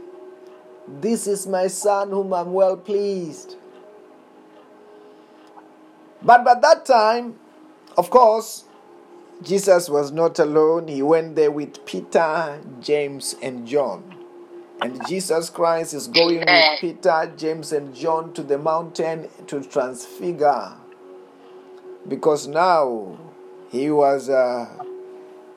this 0.88 1.28
is 1.28 1.48
my 1.48 1.68
son 1.68 2.10
whom 2.10 2.34
I'm 2.34 2.54
well 2.54 2.78
pleased. 2.78 3.56
But 6.24 6.44
by 6.46 6.56
that 6.62 6.86
time, 6.86 7.36
of 7.98 8.10
course, 8.10 8.66
Jesus 9.42 9.90
was 9.90 10.12
not 10.12 10.38
alone. 10.40 10.88
He 10.88 11.02
went 11.02 11.36
there 11.36 11.52
with 11.52 11.86
Peter, 11.86 12.62
James, 12.80 13.36
and 13.42 13.68
John. 13.68 14.21
And 14.82 15.00
Jesus 15.08 15.52
Christ 15.52 15.94
is 15.94 16.08
going 16.08 16.40
with 16.40 16.80
Peter, 16.80 17.32
James, 17.38 17.72
and 17.72 17.94
John 17.94 18.34
to 18.34 18.42
the 18.42 18.58
mountain 18.58 19.30
to 19.46 19.62
transfigure. 19.62 20.74
Because 22.08 22.48
now 22.48 23.20
he 23.70 23.92
was 23.92 24.28
uh, 24.28 24.68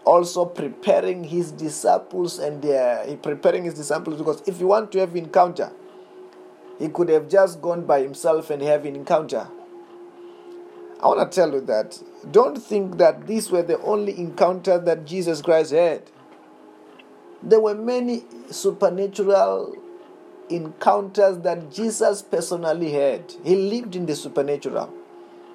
also 0.04 0.44
preparing 0.44 1.24
his 1.24 1.50
disciples 1.52 2.38
and 2.38 2.62
he 3.08 3.16
preparing 3.16 3.64
his 3.64 3.72
disciples 3.72 4.18
because 4.18 4.42
if 4.46 4.60
you 4.60 4.66
want 4.66 4.92
to 4.92 4.98
have 5.00 5.16
encounter, 5.16 5.72
he 6.78 6.88
could 6.88 7.08
have 7.08 7.26
just 7.26 7.62
gone 7.62 7.86
by 7.86 8.02
himself 8.02 8.50
and 8.50 8.60
have 8.60 8.84
an 8.84 8.94
encounter. 8.94 9.48
I 11.02 11.06
want 11.06 11.32
to 11.32 11.34
tell 11.34 11.50
you 11.50 11.62
that 11.62 11.98
don't 12.30 12.58
think 12.58 12.98
that 12.98 13.26
these 13.26 13.50
were 13.50 13.62
the 13.62 13.80
only 13.80 14.18
encounter 14.18 14.78
that 14.78 15.06
Jesus 15.06 15.40
Christ 15.40 15.72
had. 15.72 16.02
There 17.42 17.60
were 17.60 17.74
many 17.74 18.24
supernatural 18.54 19.76
encounters 20.50 21.38
that 21.38 21.72
Jesus 21.72 22.22
personally 22.22 22.92
had. 22.92 23.34
He 23.44 23.56
lived 23.56 23.96
in 23.96 24.06
the 24.06 24.16
supernatural. 24.16 24.92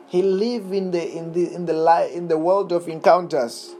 He 0.08 0.22
lived 0.22 0.74
in 0.74 0.92
the 0.92 1.18
in 1.18 1.34
the 1.34 1.54
in 1.54 1.66
the 1.66 2.12
in 2.16 2.28
the 2.28 2.38
world 2.38 2.72
of 2.72 2.88
encounters. 2.88 3.76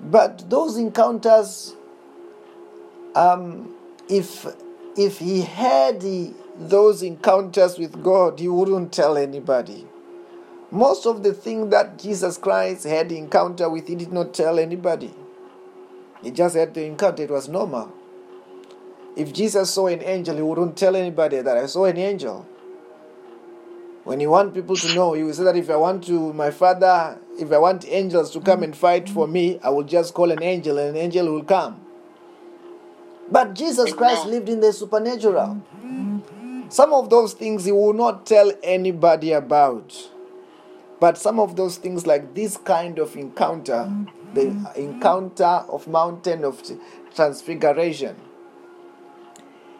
But 0.00 0.50
those 0.50 0.76
encounters, 0.76 1.74
um, 3.14 3.74
if 4.08 4.46
if 4.96 5.18
he 5.18 5.42
had 5.42 6.00
the, 6.00 6.32
those 6.58 7.02
encounters 7.02 7.78
with 7.78 8.02
God, 8.02 8.40
he 8.40 8.48
wouldn't 8.48 8.92
tell 8.92 9.16
anybody. 9.16 9.86
Most 10.70 11.06
of 11.06 11.22
the 11.22 11.32
things 11.34 11.70
that 11.70 11.98
Jesus 11.98 12.38
Christ 12.38 12.84
had 12.84 13.12
encounter 13.12 13.68
with, 13.70 13.88
he 13.88 13.94
did 13.94 14.12
not 14.12 14.34
tell 14.34 14.58
anybody. 14.58 15.14
He 16.22 16.30
just 16.30 16.56
had 16.56 16.74
the 16.74 16.84
encounter. 16.84 17.22
It 17.22 17.30
was 17.30 17.48
normal. 17.48 17.92
If 19.16 19.32
Jesus 19.32 19.70
saw 19.70 19.86
an 19.86 20.02
angel, 20.02 20.36
he 20.36 20.42
wouldn't 20.42 20.76
tell 20.76 20.94
anybody 20.94 21.40
that 21.40 21.56
I 21.56 21.66
saw 21.66 21.84
an 21.86 21.96
angel. 21.96 22.46
When 24.04 24.20
he 24.20 24.26
want 24.26 24.54
people 24.54 24.76
to 24.76 24.94
know, 24.94 25.14
he 25.14 25.22
will 25.22 25.34
say 25.34 25.44
that 25.44 25.56
if 25.56 25.68
I 25.68 25.76
want 25.76 26.04
to, 26.04 26.32
my 26.32 26.50
father, 26.50 27.18
if 27.38 27.50
I 27.50 27.58
want 27.58 27.84
angels 27.88 28.30
to 28.32 28.40
come 28.40 28.62
and 28.62 28.76
fight 28.76 29.08
for 29.08 29.26
me, 29.26 29.58
I 29.62 29.70
will 29.70 29.82
just 29.82 30.14
call 30.14 30.30
an 30.30 30.42
angel 30.42 30.78
and 30.78 30.90
an 30.90 30.96
angel 30.96 31.32
will 31.32 31.42
come. 31.42 31.80
But 33.30 33.54
Jesus 33.54 33.92
Christ 33.92 34.26
lived 34.26 34.48
in 34.48 34.60
the 34.60 34.72
supernatural. 34.72 35.60
Some 36.68 36.92
of 36.92 37.10
those 37.10 37.32
things 37.32 37.64
he 37.64 37.72
will 37.72 37.94
not 37.94 38.26
tell 38.26 38.52
anybody 38.62 39.32
about. 39.32 40.10
But 41.00 41.18
some 41.18 41.40
of 41.40 41.56
those 41.56 41.76
things, 41.76 42.06
like 42.06 42.34
this 42.34 42.56
kind 42.56 42.98
of 42.98 43.16
encounter, 43.16 43.90
the 44.36 44.72
encounter 44.76 45.64
of 45.68 45.88
mountain 45.88 46.44
of 46.44 46.62
transfiguration, 47.14 48.14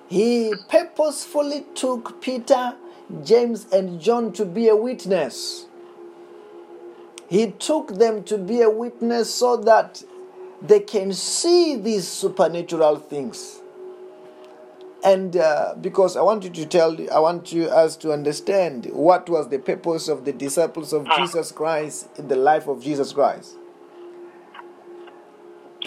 he 0.09 0.55
purposefully 0.69 1.65
took 1.75 2.21
Peter, 2.21 2.75
James, 3.25 3.67
and 3.73 4.01
John 4.01 4.33
to 4.33 4.45
be 4.45 4.69
a 4.69 4.77
witness. 4.77 5.67
He 7.29 7.51
took 7.51 7.99
them 7.99 8.23
to 8.25 8.39
be 8.39 8.63
a 8.63 8.71
witness 8.71 9.35
so 9.35 9.57
that 9.59 10.03
they 10.63 10.81
can 10.81 11.13
see 11.13 11.77
these 11.77 12.07
supernatural 12.07 12.97
things. 12.97 13.61
And 15.05 15.37
uh, 15.37 15.75
because 15.81 16.17
I 16.17 16.23
want 16.23 16.45
you 16.45 16.51
to 16.51 16.67
tell, 16.67 16.97
I 17.13 17.19
want 17.19 17.53
you 17.53 17.67
us 17.67 17.97
to 17.99 18.13
understand 18.13 18.87
what 18.87 19.29
was 19.29 19.49
the 19.49 19.59
purpose 19.59 20.09
of 20.09 20.25
the 20.25 20.33
disciples 20.33 20.93
of 20.93 21.07
Jesus 21.17 21.53
Christ 21.53 22.09
in 22.17 22.29
the 22.29 22.37
life 22.37 22.67
of 22.67 22.83
Jesus 22.83 23.13
Christ. 23.13 23.57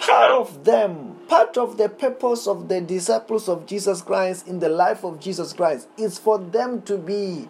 Part 0.00 0.30
of 0.30 0.64
them, 0.64 1.16
part 1.28 1.56
of 1.56 1.76
the 1.76 1.88
purpose 1.88 2.46
of 2.46 2.68
the 2.68 2.80
disciples 2.80 3.48
of 3.48 3.66
Jesus 3.66 4.02
Christ 4.02 4.48
in 4.48 4.58
the 4.58 4.68
life 4.68 5.04
of 5.04 5.20
Jesus 5.20 5.52
Christ 5.52 5.88
is 5.98 6.18
for 6.18 6.38
them 6.38 6.82
to 6.82 6.96
be 6.96 7.48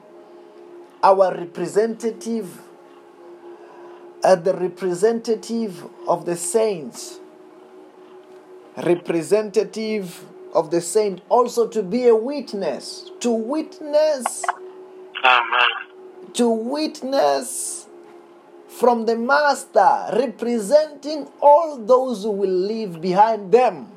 our 1.03 1.35
representative, 1.35 2.61
uh, 4.25 4.35
the 4.35 4.55
representative 4.55 5.85
of 6.07 6.27
the 6.27 6.37
saints, 6.37 7.21
representative 8.77 10.25
of 10.55 10.71
the 10.71 10.81
saint, 10.81 11.23
also 11.29 11.69
to 11.69 11.83
be 11.83 12.09
a 12.09 12.15
witness, 12.15 13.11
to 13.21 13.31
witness, 13.31 14.45
Amen. 15.25 15.69
to 16.35 16.49
witness 16.51 17.87
from 18.79 19.05
the 19.05 19.17
master, 19.17 20.11
representing 20.17 21.29
all 21.41 21.77
those 21.77 22.23
who 22.23 22.31
will 22.31 22.49
leave 22.49 23.01
behind 23.01 23.53
them. 23.53 23.89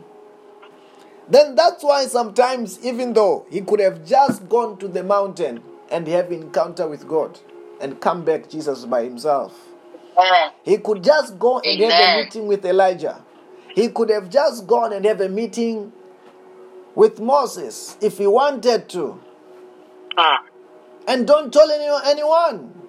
Then 1.30 1.56
that's 1.56 1.84
why 1.84 2.06
sometimes, 2.06 2.84
even 2.84 3.14
though 3.14 3.46
he 3.50 3.62
could 3.62 3.80
have 3.80 4.06
just 4.06 4.50
gone 4.50 4.78
to 4.80 4.88
the 4.88 5.04
mountain 5.04 5.62
and 5.90 6.08
have 6.08 6.32
encounter 6.32 6.88
with 6.88 7.08
God 7.08 7.40
and 7.80 8.02
come 8.02 8.26
back 8.26 8.50
Jesus 8.50 8.86
by 8.86 9.04
himself. 9.04 9.58
He 10.64 10.78
could 10.78 11.04
just 11.04 11.40
go 11.40 11.60
and 11.60 11.80
have 11.82 12.20
a 12.20 12.24
meeting 12.24 12.48
with 12.48 12.66
Elijah. 12.66 13.24
He 13.76 13.90
could 13.90 14.10
have 14.10 14.30
just 14.30 14.68
gone 14.68 14.94
and 14.94 15.06
have 15.06 15.22
a 15.22 15.30
meeting 15.30 15.92
with 16.96 17.20
Moses 17.20 17.98
if 18.02 18.18
he 18.18 18.28
wanted 18.28 18.90
to. 18.90 19.20
Ah. 20.18 20.44
And 21.08 21.26
don't 21.26 21.52
tell 21.52 21.70
anyone. 21.72 22.83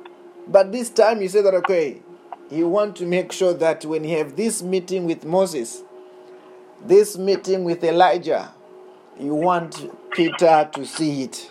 But 0.47 0.73
this 0.73 0.91
time 0.91 1.21
he 1.21 1.29
said 1.29 1.45
that 1.47 1.55
okay, 1.55 2.03
you 2.51 2.69
want 2.69 2.97
to 2.97 3.07
make 3.07 3.33
sure 3.33 3.55
that 3.55 3.85
when 3.85 4.05
you 4.05 4.19
have 4.19 4.37
this 4.37 4.63
meeting 4.63 5.05
with 5.07 5.25
Moses, 5.25 5.83
this 6.85 7.17
meeting 7.17 7.65
with 7.65 7.83
Elijah, 7.83 8.53
you 9.19 9.35
want 9.35 9.91
Peter 10.13 10.69
to 10.73 10.85
see 10.85 11.23
it. 11.23 11.51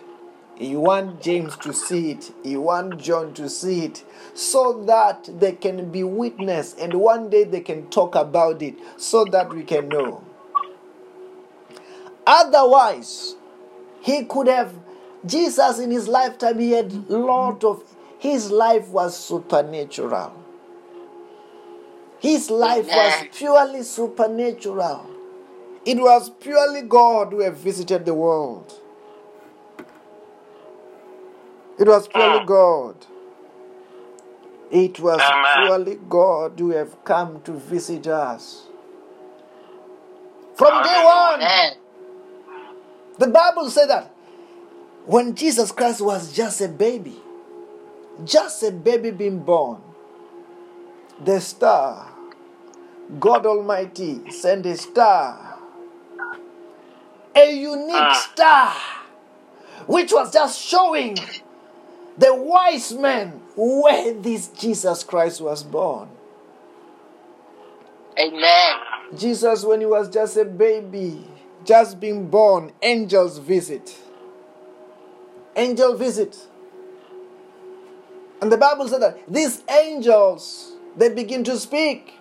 You 0.60 0.79
want 0.79 1.21
James 1.21 1.58
to 1.58 1.73
see 1.73 2.12
it. 2.12 2.32
You 2.43 2.62
want 2.62 3.01
John 3.01 3.34
to 3.34 3.49
see 3.49 3.86
it. 3.86 4.03
So 4.36 4.84
that 4.86 5.27
they 5.39 5.53
can 5.53 5.91
be 5.91 6.03
witness 6.03 6.75
and 6.75 6.93
one 6.93 7.29
day 7.29 7.43
they 7.43 7.62
can 7.62 7.89
talk 7.89 8.15
about 8.15 8.62
it 8.62 8.75
so 8.97 9.25
that 9.25 9.53
we 9.53 9.63
can 9.63 9.89
know. 9.89 10.23
Otherwise, 12.25 13.36
he 14.01 14.23
could 14.25 14.47
have 14.47 14.73
Jesus 15.25 15.79
in 15.79 15.91
his 15.91 16.08
lifetime 16.08 16.60
he 16.60 16.71
had 16.71 17.10
lot 17.10 17.63
of 17.63 17.84
his 18.23 18.49
life 18.49 18.88
was 18.88 19.17
supernatural. 19.17 20.31
His 22.19 22.49
life 22.49 22.88
was 22.88 23.25
purely 23.33 23.83
supernatural. 23.83 25.05
It 25.86 25.97
was 25.97 26.29
purely 26.29 26.83
God 26.83 27.33
who 27.33 27.41
have 27.41 27.57
visited 27.57 28.05
the 28.05 28.13
world. 28.13 28.79
It 31.77 31.86
was 31.86 32.07
purely 32.07 32.39
Mm. 32.39 32.45
God. 32.45 32.95
It 34.71 35.01
was 35.01 35.21
purely 35.57 35.99
God 36.07 36.57
who 36.57 36.69
have 36.69 37.03
come 37.03 37.41
to 37.41 37.51
visit 37.51 38.07
us. 38.07 38.67
From 40.55 40.81
day 40.81 41.03
one, 41.03 41.41
the 43.19 43.27
Bible 43.27 43.69
said 43.69 43.88
that 43.88 44.12
when 45.05 45.36
Jesus 45.36 45.73
Christ 45.73 45.99
was 45.99 46.31
just 46.31 46.62
a 46.62 46.69
baby, 46.69 47.22
just 48.26 48.63
a 48.63 48.71
baby 48.71 49.12
being 49.12 49.39
born, 49.39 49.82
the 51.23 51.39
star, 51.41 52.10
God 53.19 53.45
Almighty 53.45 54.30
sent 54.32 54.65
a 54.65 54.78
star, 54.78 55.58
a 57.36 57.52
unique 57.52 57.95
Ah. 57.95 58.30
star, 58.34 58.73
which 59.88 60.12
was 60.13 60.32
just 60.32 60.60
showing 60.62 61.17
the 62.17 62.34
wise 62.34 62.93
men 62.93 63.41
where 63.56 64.13
this 64.13 64.47
Jesus 64.49 65.04
Christ 65.04 65.41
was 65.41 65.63
born. 65.63 66.10
Amen. 68.17 68.76
Jesus, 69.17 69.63
when 69.63 69.80
he 69.80 69.86
was 69.86 70.10
just 70.10 70.38
a 70.38 70.45
baby, 70.45 71.28
just 71.65 71.99
being 71.99 72.28
born, 72.30 72.71
angels 72.82 73.38
visit. 73.39 73.95
Angel 75.56 75.95
visit. 75.95 76.47
And 78.43 78.51
the 78.51 78.58
Bible 78.58 78.89
said 78.89 79.01
that 79.01 79.19
these 79.25 79.63
angels, 79.69 80.73
they 80.97 81.08
begin 81.08 81.45
to 81.45 81.58
speak. 81.58 82.13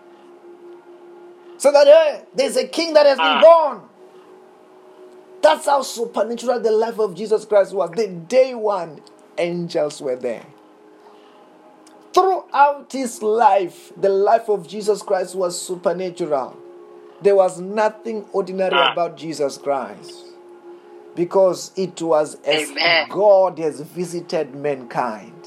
So 1.58 1.72
that 1.72 1.88
hey, 1.88 2.22
there's 2.32 2.56
a 2.56 2.64
king 2.68 2.94
that 2.94 3.06
has 3.06 3.18
been 3.18 3.26
Ah. 3.26 3.40
born. 3.40 3.80
That's 5.42 5.66
how 5.66 5.82
supernatural 5.82 6.60
the 6.60 6.70
life 6.70 7.00
of 7.00 7.16
Jesus 7.16 7.44
Christ 7.44 7.74
was. 7.74 7.90
The 7.96 8.06
day 8.06 8.54
one, 8.54 9.00
angels 9.36 10.00
were 10.00 10.14
there. 10.14 10.46
Throughout 12.14 12.92
his 12.92 13.20
life, 13.20 13.92
the 13.96 14.08
life 14.08 14.48
of 14.48 14.68
Jesus 14.68 15.02
Christ 15.02 15.34
was 15.34 15.60
supernatural. 15.60 16.56
There 17.20 17.34
was 17.34 17.58
nothing 17.60 18.26
ordinary 18.32 18.76
Ah. 18.76 18.92
about 18.92 19.16
Jesus 19.16 19.58
Christ 19.58 20.24
because 21.16 21.72
it 21.74 22.00
was 22.00 22.36
as 22.44 22.70
Amen. 22.70 23.08
God 23.10 23.58
has 23.58 23.80
visited 23.80 24.54
mankind. 24.54 25.41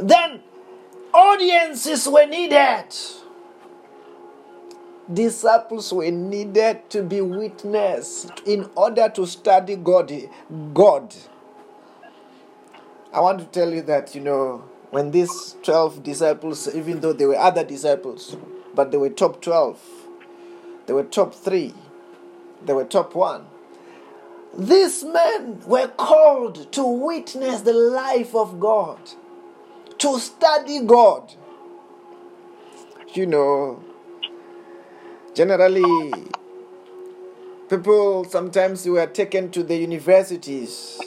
Then 0.00 0.40
audiences 1.12 2.08
were 2.08 2.26
needed. 2.26 2.86
Disciples 5.12 5.92
were 5.92 6.10
needed 6.10 6.88
to 6.90 7.02
be 7.02 7.20
witness 7.20 8.28
in 8.46 8.70
order 8.76 9.08
to 9.08 9.26
study 9.26 9.76
God. 9.76 10.12
God. 10.72 11.14
I 13.12 13.20
want 13.20 13.40
to 13.40 13.44
tell 13.46 13.74
you 13.74 13.82
that, 13.82 14.14
you 14.14 14.20
know, 14.20 14.64
when 14.90 15.10
these 15.10 15.56
12 15.64 16.02
disciples, 16.02 16.72
even 16.74 17.00
though 17.00 17.12
there 17.12 17.28
were 17.28 17.38
other 17.38 17.64
disciples, 17.64 18.36
but 18.74 18.92
they 18.92 18.98
were 18.98 19.10
top 19.10 19.42
12, 19.42 19.80
they 20.86 20.92
were 20.92 21.04
top 21.04 21.34
3, 21.34 21.74
they 22.64 22.72
were 22.72 22.84
top 22.84 23.14
1. 23.14 23.44
These 24.56 25.04
men 25.04 25.60
were 25.66 25.88
called 25.88 26.72
to 26.72 26.84
witness 26.84 27.62
the 27.62 27.72
life 27.72 28.34
of 28.34 28.60
God, 28.60 28.98
to 30.00 30.18
study 30.18 30.80
God. 30.80 31.32
You 33.14 33.26
know, 33.26 33.82
generally, 35.34 36.12
people 37.68 38.24
sometimes 38.24 38.86
were 38.86 39.06
taken 39.06 39.50
to 39.52 39.62
the 39.62 39.76
universities 39.76 41.00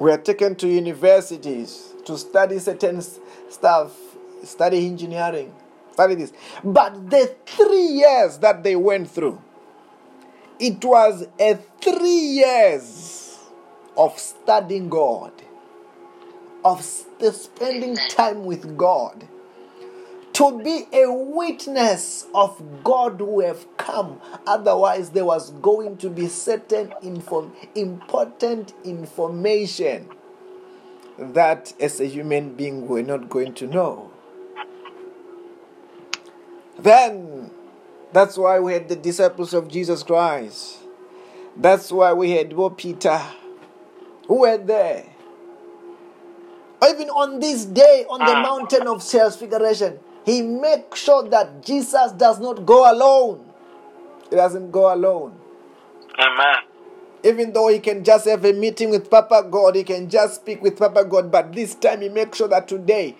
we 0.00 0.10
are 0.10 0.18
taken 0.18 0.56
to 0.56 0.66
universities 0.66 1.92
to 2.06 2.16
study 2.16 2.58
certain 2.58 3.02
stuff, 3.02 3.94
study 4.42 4.86
engineering, 4.86 5.54
study 5.92 6.14
this. 6.14 6.32
But 6.64 7.10
the 7.10 7.36
three 7.44 7.86
years 7.86 8.38
that 8.38 8.64
they 8.64 8.76
went 8.76 9.10
through, 9.10 9.40
it 10.58 10.82
was 10.82 11.26
a 11.38 11.58
three 11.82 12.08
years 12.08 13.38
of 13.94 14.18
studying 14.18 14.88
God, 14.88 15.32
of 16.64 16.82
spending 16.82 17.96
time 18.08 18.44
with 18.44 18.76
God, 18.76 19.26
to 20.34 20.62
be 20.62 20.86
a 20.92 21.12
witness 21.12 22.26
of 22.34 22.82
God 22.84 23.18
who 23.18 23.40
have 23.40 23.66
come. 23.76 24.20
Otherwise, 24.46 25.10
there 25.10 25.24
was 25.24 25.50
going 25.50 25.96
to 25.98 26.08
be 26.08 26.28
certain 26.28 26.92
inform- 27.02 27.52
important 27.74 28.72
information 28.84 30.08
that 31.18 31.74
as 31.80 32.00
a 32.00 32.06
human 32.06 32.54
being 32.54 32.88
we're 32.88 33.02
not 33.02 33.28
going 33.28 33.52
to 33.54 33.66
know. 33.66 34.10
Then 36.78 37.50
that's 38.12 38.38
why 38.38 38.58
we 38.60 38.72
had 38.72 38.88
the 38.88 38.96
disciples 38.96 39.52
of 39.52 39.68
Jesus 39.68 40.02
Christ. 40.02 40.78
That's 41.56 41.92
why 41.92 42.12
we 42.14 42.30
had 42.30 42.54
Peter 42.76 43.20
who 44.26 44.40
were 44.40 44.56
there. 44.56 45.09
Even 46.88 47.10
on 47.10 47.40
this 47.40 47.64
day 47.66 48.06
on 48.08 48.20
the 48.20 48.32
Ah. 48.32 48.42
mountain 48.42 48.86
of 48.86 49.06
transfiguration, 49.06 49.98
he 50.24 50.42
makes 50.42 51.00
sure 51.00 51.22
that 51.28 51.62
Jesus 51.62 52.12
does 52.12 52.40
not 52.40 52.64
go 52.64 52.90
alone. 52.90 53.44
He 54.30 54.36
doesn't 54.36 54.70
go 54.70 54.92
alone. 54.92 55.34
Amen. 56.18 56.56
Even 57.22 57.52
though 57.52 57.68
he 57.68 57.80
can 57.80 58.02
just 58.02 58.26
have 58.26 58.44
a 58.46 58.52
meeting 58.54 58.88
with 58.88 59.10
Papa 59.10 59.46
God, 59.50 59.74
he 59.76 59.84
can 59.84 60.08
just 60.08 60.36
speak 60.36 60.62
with 60.62 60.78
Papa 60.78 61.04
God, 61.04 61.30
but 61.30 61.52
this 61.52 61.74
time 61.74 62.00
he 62.00 62.08
makes 62.08 62.38
sure 62.38 62.48
that 62.48 62.66
today, 62.66 63.14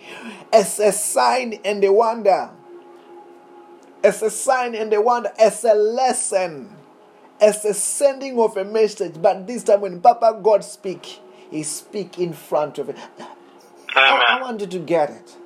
as 0.53 0.81
a 0.81 0.90
sign 0.90 1.61
and 1.64 1.85
a 1.85 1.92
wonder, 1.92 2.49
as 4.03 4.23
a 4.23 4.31
sign 4.31 4.75
and 4.75 4.90
a 4.94 5.01
wonder, 5.03 5.31
as 5.38 5.64
a 5.64 5.75
lesson, 5.75 6.75
as 7.40 7.62
a 7.66 7.75
sending 7.75 8.38
of 8.40 8.57
a 8.57 8.64
message, 8.64 9.20
but 9.20 9.46
this 9.46 9.64
time 9.64 9.83
when 9.83 10.01
Papa 10.01 10.38
God 10.42 10.64
speak, 10.64 11.20
he 11.51 11.62
speak 11.62 12.18
in 12.18 12.33
front 12.33 12.79
of 12.79 12.88
it. 12.88 12.96
I, 13.94 14.22
I 14.26 14.40
Amen. 14.40 14.42
want 14.42 14.61
you 14.61 14.66
to 14.68 14.79
get 14.79 15.11
it. 15.11 15.37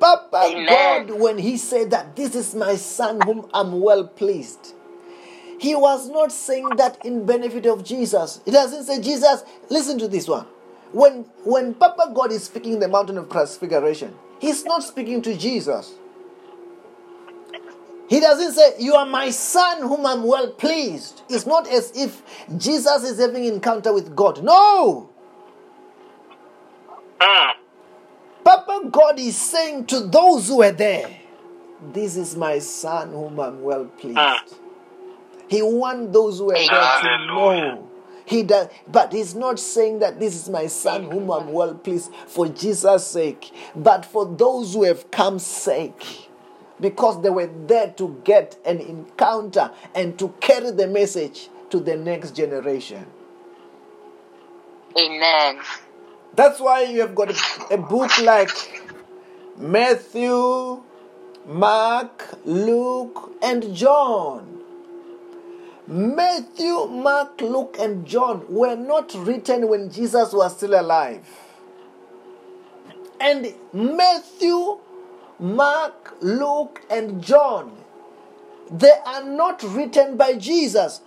Papa 0.00 0.36
Amen. 0.52 0.66
God, 0.66 1.10
when 1.10 1.38
he 1.38 1.56
said 1.56 1.90
that 1.92 2.16
this 2.16 2.34
is 2.34 2.54
my 2.54 2.76
son 2.76 3.20
whom 3.20 3.48
I'm 3.54 3.80
well 3.80 4.06
pleased, 4.06 4.74
he 5.58 5.74
was 5.74 6.08
not 6.08 6.32
saying 6.32 6.76
that 6.76 7.04
in 7.04 7.24
benefit 7.26 7.66
of 7.66 7.84
Jesus. 7.84 8.40
He 8.44 8.50
doesn't 8.50 8.84
say 8.84 9.00
Jesus. 9.00 9.44
Listen 9.70 9.98
to 9.98 10.08
this 10.08 10.28
one. 10.28 10.46
When 10.92 11.24
when 11.44 11.74
Papa 11.74 12.12
God 12.14 12.32
is 12.32 12.44
speaking 12.44 12.74
in 12.74 12.80
the 12.80 12.88
mountain 12.88 13.18
of 13.18 13.30
transfiguration, 13.30 14.14
he's 14.40 14.64
not 14.64 14.82
speaking 14.82 15.22
to 15.22 15.36
Jesus. 15.36 15.94
He 18.08 18.20
doesn't 18.20 18.52
say, 18.52 18.74
You 18.78 18.94
are 18.94 19.06
my 19.06 19.30
son 19.30 19.82
whom 19.82 20.06
I'm 20.06 20.24
well 20.24 20.50
pleased. 20.52 21.22
It's 21.28 21.46
not 21.46 21.66
as 21.68 21.92
if 21.96 22.22
Jesus 22.58 23.04
is 23.04 23.18
having 23.18 23.44
encounter 23.44 23.92
with 23.92 24.14
God. 24.14 24.44
No. 24.44 25.10
Mm. 27.20 27.52
Papa 28.44 28.88
God 28.90 29.18
is 29.18 29.36
saying 29.36 29.86
to 29.86 30.00
those 30.00 30.48
who 30.48 30.62
are 30.62 30.72
there, 30.72 31.10
This 31.92 32.16
is 32.16 32.36
my 32.36 32.58
son 32.58 33.10
whom 33.10 33.40
I'm 33.40 33.62
well 33.62 33.86
pleased. 33.86 34.18
Ah. 34.18 34.42
He 35.48 35.62
wants 35.62 36.12
those 36.12 36.38
who 36.38 36.50
are 36.50 36.54
there 36.54 36.66
to 36.66 36.74
Hallelujah. 36.74 37.74
know. 37.74 37.90
He 38.26 38.42
does, 38.42 38.68
but 38.88 39.12
he's 39.12 39.34
not 39.34 39.58
saying 39.58 39.98
that 39.98 40.18
this 40.18 40.34
is 40.34 40.48
my 40.48 40.66
son 40.66 41.04
whom 41.04 41.30
I'm 41.30 41.52
well 41.52 41.74
pleased 41.74 42.10
for 42.26 42.48
Jesus' 42.48 43.06
sake, 43.06 43.52
but 43.76 44.06
for 44.06 44.24
those 44.24 44.72
who 44.74 44.84
have 44.84 45.10
come 45.10 45.38
sake. 45.38 46.30
Because 46.80 47.22
they 47.22 47.30
were 47.30 47.50
there 47.66 47.90
to 47.92 48.20
get 48.24 48.58
an 48.64 48.80
encounter 48.80 49.70
and 49.94 50.18
to 50.18 50.30
carry 50.40 50.70
the 50.72 50.88
message 50.88 51.48
to 51.70 51.78
the 51.78 51.96
next 51.96 52.32
generation. 52.32 53.06
Amen. 54.98 55.60
That's 56.36 56.58
why 56.58 56.82
you 56.84 57.00
have 57.00 57.14
got 57.14 57.30
a, 57.30 57.74
a 57.74 57.78
book 57.78 58.10
like 58.22 58.50
Matthew, 59.56 60.82
Mark, 61.46 62.38
Luke, 62.44 63.32
and 63.42 63.74
John. 63.74 64.60
Matthew, 65.86 66.86
Mark, 66.86 67.40
Luke, 67.40 67.76
and 67.78 68.06
John 68.06 68.44
were 68.48 68.74
not 68.74 69.14
written 69.14 69.68
when 69.68 69.90
Jesus 69.90 70.32
was 70.32 70.56
still 70.56 70.80
alive. 70.80 71.24
And 73.20 73.54
Matthew, 73.72 74.78
Mark, 75.38 76.16
Luke, 76.20 76.80
and 76.90 77.22
John, 77.22 77.76
they 78.70 78.92
are 79.06 79.22
not 79.22 79.62
written 79.62 80.16
by 80.16 80.34
Jesus. 80.34 81.00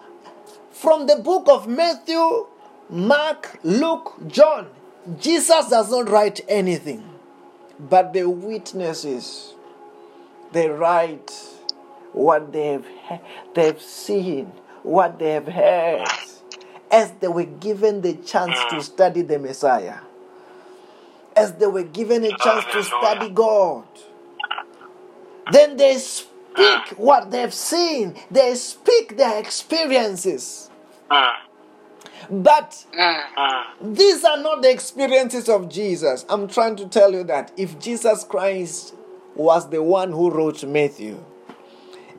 From 0.72 1.08
the 1.08 1.18
book 1.18 1.48
of 1.50 1.68
Matthew, 1.68 2.48
Mark, 2.90 3.60
Luke, 3.64 4.14
John, 4.28 4.68
Jesus 5.20 5.70
does 5.70 5.90
not 5.90 6.10
write 6.10 6.42
anything, 6.50 7.04
but 7.80 8.12
the 8.12 8.30
witnesses 8.30 9.54
they 10.52 10.70
write 10.70 11.32
what 12.14 12.52
they've 12.52 12.86
they've 13.54 13.82
seen, 13.82 14.52
what 14.84 15.20
they 15.20 15.32
have 15.32 15.48
heard, 15.48 16.08
as 16.92 17.12
they 17.20 17.28
were 17.28 17.44
given 17.44 18.02
the 18.02 18.14
chance 18.16 18.58
to 18.70 18.78
mm. 18.78 18.82
study 18.82 19.22
the 19.22 19.40
Messiah, 19.40 20.00
as 21.36 21.54
they 21.54 21.68
were 21.68 21.84
given 21.84 22.24
a 22.24 22.36
chance 22.38 22.66
to 22.72 22.84
study 22.84 23.30
God. 23.30 23.86
Then 25.52 25.78
they 25.78 25.98
speak 25.98 26.98
what 26.98 27.32
they've 27.32 27.54
seen, 27.54 28.16
they 28.30 28.56
speak 28.56 29.16
their 29.16 29.40
experiences. 29.40 30.70
Mm. 31.10 31.47
But 32.30 32.86
these 33.82 34.24
are 34.24 34.38
not 34.38 34.62
the 34.62 34.72
experiences 34.72 35.50
of 35.50 35.70
Jesus. 35.70 36.26
I'm 36.30 36.48
trying 36.48 36.76
to 36.78 36.88
tell 36.88 37.14
you 37.14 37.24
that 37.26 37.52
if 37.58 37.80
Jesus 37.80 38.24
Christ 38.24 38.96
was 39.36 39.70
the 39.70 39.82
one 39.84 40.12
who 40.12 40.30
wrote 40.32 40.64
Matthew, 40.64 41.24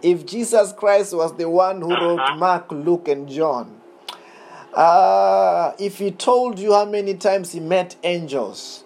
if 0.02 0.24
Jesus 0.24 0.72
Christ 0.72 1.14
was 1.14 1.36
the 1.36 1.48
one 1.48 1.80
who 1.80 1.90
wrote 1.90 2.38
Mark, 2.38 2.70
Luke, 2.70 3.08
and 3.08 3.28
John, 3.28 3.80
uh, 4.74 5.72
if 5.78 5.98
he 5.98 6.10
told 6.10 6.58
you 6.58 6.72
how 6.72 6.84
many 6.84 7.14
times 7.14 7.52
he 7.52 7.60
met 7.60 7.96
angels, 8.04 8.84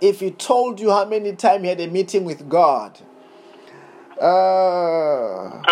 if 0.00 0.20
he 0.20 0.30
told 0.30 0.80
you 0.80 0.90
how 0.90 1.04
many 1.04 1.32
times 1.32 1.62
he 1.62 1.68
had 1.68 1.80
a 1.80 1.86
meeting 1.86 2.24
with 2.24 2.48
God, 2.48 2.98
uh, 4.20 5.62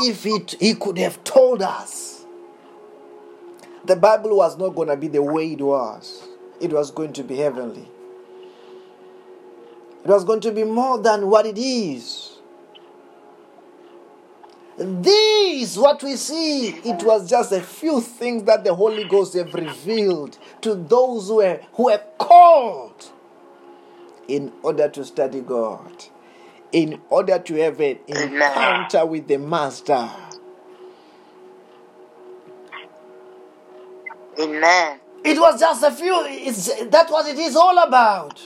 if 0.00 0.24
he, 0.24 0.38
he 0.58 0.74
could 0.74 0.98
have 0.98 1.22
told 1.22 1.62
us, 1.62 2.11
the 3.84 3.96
Bible 3.96 4.36
was 4.36 4.56
not 4.58 4.70
going 4.70 4.88
to 4.88 4.96
be 4.96 5.08
the 5.08 5.22
way 5.22 5.52
it 5.52 5.60
was, 5.60 6.26
it 6.60 6.72
was 6.72 6.90
going 6.90 7.12
to 7.14 7.24
be 7.24 7.36
heavenly. 7.36 7.88
It 10.04 10.08
was 10.08 10.24
going 10.24 10.40
to 10.40 10.50
be 10.50 10.64
more 10.64 10.98
than 10.98 11.28
what 11.28 11.46
it 11.46 11.56
is. 11.58 12.32
These, 14.78 15.78
what 15.78 16.02
we 16.02 16.16
see, 16.16 16.70
it 16.70 17.04
was 17.04 17.28
just 17.28 17.52
a 17.52 17.60
few 17.60 18.00
things 18.00 18.44
that 18.44 18.64
the 18.64 18.74
Holy 18.74 19.04
Ghost 19.04 19.34
have 19.34 19.54
revealed 19.54 20.38
to 20.62 20.74
those 20.74 21.28
who 21.28 21.36
were, 21.36 21.60
who 21.74 21.84
were 21.84 22.00
called 22.18 23.10
in 24.28 24.52
order 24.62 24.88
to 24.88 25.04
study 25.04 25.40
God, 25.40 26.04
in 26.72 27.00
order 27.10 27.38
to 27.38 27.54
have 27.56 27.80
an 27.80 27.98
encounter 28.08 29.04
with 29.04 29.28
the 29.28 29.36
Master. 29.36 30.10
Amen. 34.40 35.00
It 35.24 35.38
was 35.38 35.60
just 35.60 35.82
a 35.82 35.90
few, 35.90 36.24
it's, 36.26 36.84
that's 36.86 37.10
what 37.10 37.26
it 37.26 37.38
is 37.38 37.54
all 37.54 37.78
about. 37.78 38.42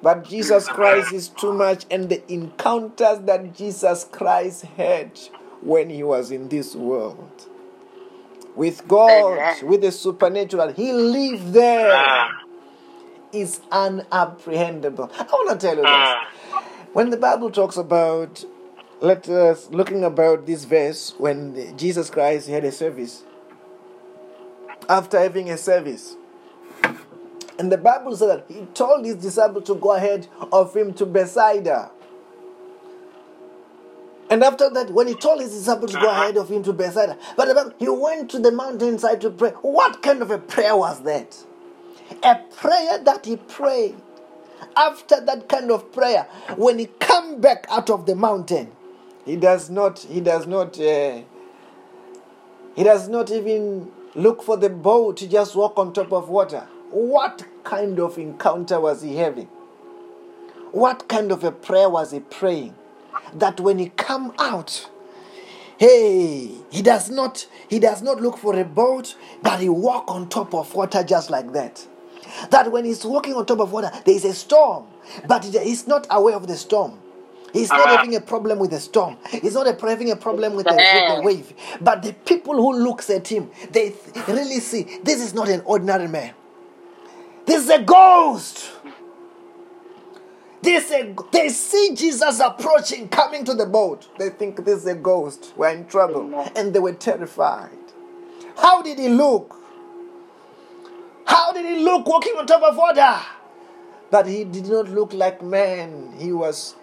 But 0.00 0.24
Jesus 0.24 0.68
Christ 0.68 1.12
is 1.12 1.28
too 1.28 1.52
much, 1.52 1.84
and 1.90 2.08
the 2.08 2.32
encounters 2.32 3.18
that 3.20 3.54
Jesus 3.54 4.04
Christ 4.10 4.62
had 4.62 5.18
when 5.60 5.90
he 5.90 6.02
was 6.04 6.30
in 6.30 6.48
this 6.48 6.74
world 6.76 7.48
with 8.58 8.86
God, 8.88 9.38
Amen. 9.38 9.66
with 9.68 9.80
the 9.82 9.92
supernatural, 9.92 10.72
he 10.72 10.92
lived 10.92 11.52
there. 11.52 12.28
Is 13.30 13.60
unapprehendable. 13.70 15.12
I 15.12 15.24
want 15.24 15.60
to 15.60 15.66
tell 15.66 15.76
you 15.76 15.82
this. 15.82 16.64
When 16.94 17.10
the 17.10 17.18
Bible 17.18 17.50
talks 17.50 17.76
about, 17.76 18.42
let 19.02 19.28
us 19.28 19.68
looking 19.70 20.02
about 20.02 20.46
this 20.46 20.64
verse 20.64 21.14
when 21.18 21.76
Jesus 21.76 22.08
Christ 22.08 22.48
had 22.48 22.64
a 22.64 22.72
service. 22.72 23.24
After 24.88 25.18
having 25.18 25.50
a 25.50 25.58
service, 25.58 26.16
and 27.58 27.72
the 27.72 27.76
Bible 27.76 28.16
said 28.16 28.28
that 28.28 28.44
he 28.48 28.64
told 28.66 29.04
his 29.04 29.16
disciples 29.16 29.64
to 29.64 29.74
go 29.74 29.92
ahead 29.92 30.28
of 30.52 30.74
him 30.74 30.94
to 30.94 31.04
Bethsaida. 31.04 31.90
And 34.30 34.44
after 34.44 34.70
that, 34.70 34.90
when 34.90 35.08
he 35.08 35.14
told 35.14 35.40
his 35.40 35.52
disciples 35.52 35.92
to 35.92 36.00
go 36.00 36.10
ahead 36.10 36.36
of 36.36 36.48
him 36.50 36.62
to 36.64 36.72
Bethsaida, 36.72 37.18
but 37.36 37.52
Bible, 37.54 37.72
he 37.78 37.88
went 37.88 38.30
to 38.30 38.38
the 38.38 38.52
mountainside 38.52 39.20
to 39.22 39.30
pray. 39.30 39.50
What 39.62 40.02
kind 40.02 40.22
of 40.22 40.30
a 40.30 40.38
prayer 40.38 40.76
was 40.76 41.02
that? 41.02 41.36
A 42.22 42.36
prayer 42.56 42.98
that 43.04 43.26
he 43.26 43.36
prayed. 43.36 43.96
After 44.76 45.20
that 45.24 45.48
kind 45.48 45.70
of 45.70 45.92
prayer, 45.92 46.24
when 46.56 46.78
he 46.78 46.86
come 47.00 47.40
back 47.40 47.66
out 47.68 47.90
of 47.90 48.06
the 48.06 48.14
mountain, 48.14 48.72
he 49.24 49.36
does 49.36 49.70
not. 49.70 50.00
He 50.00 50.20
does 50.20 50.46
not. 50.46 50.78
Uh, 50.78 51.22
he 52.76 52.84
does 52.84 53.08
not 53.08 53.30
even 53.30 53.90
look 54.18 54.42
for 54.42 54.56
the 54.56 54.68
boat 54.68 55.16
to 55.18 55.28
just 55.28 55.54
walk 55.54 55.78
on 55.78 55.92
top 55.92 56.12
of 56.12 56.28
water. 56.28 56.66
What 56.90 57.44
kind 57.62 58.00
of 58.00 58.18
encounter 58.18 58.80
was 58.80 59.02
he 59.02 59.16
having? 59.16 59.46
What 60.72 61.08
kind 61.08 61.30
of 61.30 61.44
a 61.44 61.52
prayer 61.52 61.88
was 61.88 62.10
he 62.10 62.20
praying? 62.20 62.74
That 63.34 63.60
when 63.60 63.78
he 63.78 63.90
come 63.90 64.34
out, 64.38 64.90
hey, 65.78 66.50
he 66.70 66.82
does 66.82 67.10
not 67.10 67.46
he 67.68 67.78
does 67.78 68.02
not 68.02 68.20
look 68.20 68.38
for 68.38 68.58
a 68.58 68.64
boat, 68.64 69.14
but 69.42 69.60
he 69.60 69.68
walk 69.68 70.10
on 70.10 70.28
top 70.28 70.52
of 70.52 70.74
water 70.74 71.04
just 71.04 71.30
like 71.30 71.52
that. 71.52 71.86
That 72.50 72.72
when 72.72 72.84
he's 72.84 73.04
walking 73.04 73.34
on 73.34 73.46
top 73.46 73.60
of 73.60 73.72
water, 73.72 73.90
there 74.04 74.14
is 74.14 74.24
a 74.24 74.34
storm, 74.34 74.86
but 75.26 75.44
he's 75.44 75.86
not 75.86 76.06
aware 76.10 76.34
of 76.34 76.46
the 76.46 76.56
storm. 76.56 76.98
He's 77.52 77.70
not 77.70 77.88
having 77.88 78.14
a 78.14 78.20
problem 78.20 78.58
with 78.58 78.70
the 78.70 78.80
storm. 78.80 79.16
He's 79.30 79.54
not 79.54 79.66
having 79.80 80.10
a 80.10 80.16
problem 80.16 80.54
with 80.54 80.66
the, 80.66 80.74
with 80.74 81.16
the 81.16 81.22
wave. 81.24 81.54
But 81.80 82.02
the 82.02 82.12
people 82.12 82.54
who 82.54 82.78
looks 82.84 83.08
at 83.10 83.26
him, 83.26 83.50
they 83.70 83.90
th- 83.90 84.28
really 84.28 84.60
see 84.60 84.98
this 85.02 85.22
is 85.22 85.32
not 85.34 85.48
an 85.48 85.62
ordinary 85.64 86.08
man. 86.08 86.34
This 87.46 87.64
is 87.64 87.70
a 87.70 87.82
ghost. 87.82 88.70
This 90.60 90.90
a, 90.90 91.14
they 91.32 91.48
see 91.48 91.94
Jesus 91.94 92.40
approaching, 92.40 93.08
coming 93.08 93.44
to 93.44 93.54
the 93.54 93.64
boat. 93.64 94.08
They 94.18 94.28
think 94.28 94.64
this 94.64 94.80
is 94.80 94.86
a 94.86 94.94
ghost. 94.94 95.54
We're 95.56 95.70
in 95.70 95.86
trouble. 95.86 96.50
And 96.54 96.74
they 96.74 96.80
were 96.80 96.92
terrified. 96.92 97.78
How 98.56 98.82
did 98.82 98.98
he 98.98 99.08
look? 99.08 99.54
How 101.24 101.52
did 101.52 101.64
he 101.64 101.82
look 101.82 102.06
walking 102.06 102.34
on 102.36 102.46
top 102.46 102.62
of 102.62 102.76
water? 102.76 103.16
But 104.10 104.26
he 104.26 104.44
did 104.44 104.66
not 104.66 104.88
look 104.88 105.12
like 105.12 105.42
man. 105.42 106.14
He 106.18 106.32
was 106.32 106.74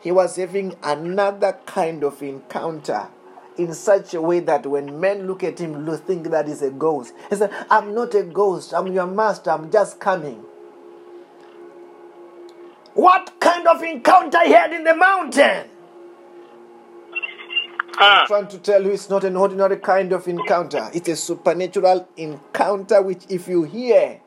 he 0.00 0.12
was 0.12 0.36
having 0.36 0.76
another 0.82 1.58
kind 1.66 2.04
of 2.04 2.22
encounter 2.22 3.08
in 3.58 3.72
such 3.72 4.14
a 4.14 4.20
way 4.20 4.40
that 4.40 4.66
when 4.66 5.00
men 5.00 5.26
look 5.26 5.42
at 5.42 5.58
him, 5.58 5.84
they 5.84 5.96
think 5.96 6.30
that 6.30 6.46
he's 6.46 6.62
a 6.62 6.70
ghost. 6.70 7.14
He 7.30 7.36
said, 7.36 7.50
I'm 7.70 7.94
not 7.94 8.14
a 8.14 8.22
ghost, 8.22 8.74
I'm 8.74 8.88
your 8.92 9.06
master, 9.06 9.50
I'm 9.50 9.70
just 9.70 9.98
coming. 9.98 10.44
What 12.94 13.32
kind 13.40 13.66
of 13.66 13.82
encounter 13.82 14.44
he 14.44 14.52
had 14.52 14.72
in 14.72 14.84
the 14.84 14.94
mountain? 14.94 15.68
Ah. 17.98 18.20
I'm 18.22 18.26
trying 18.26 18.48
to 18.48 18.58
tell 18.58 18.82
you 18.82 18.90
it's 18.90 19.08
not 19.08 19.24
an 19.24 19.36
ordinary 19.36 19.78
kind 19.78 20.12
of 20.12 20.28
encounter. 20.28 20.90
It's 20.92 21.08
a 21.08 21.16
supernatural 21.16 22.08
encounter 22.16 23.00
which, 23.02 23.24
if 23.28 23.48
you 23.48 23.64
hear 23.64 24.20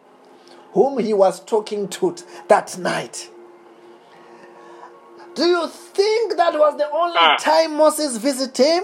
whom 0.72 1.00
he 1.00 1.14
was 1.14 1.40
talking 1.44 1.88
to 1.90 2.16
that 2.48 2.78
night, 2.78 3.30
do 5.36 5.46
you 5.46 5.68
think 5.68 6.38
that 6.38 6.54
was 6.54 6.78
the 6.78 6.90
only 6.92 7.18
ah. 7.18 7.38
time 7.38 7.76
Moses 7.78 8.18
visited 8.18 8.66
him? 8.66 8.84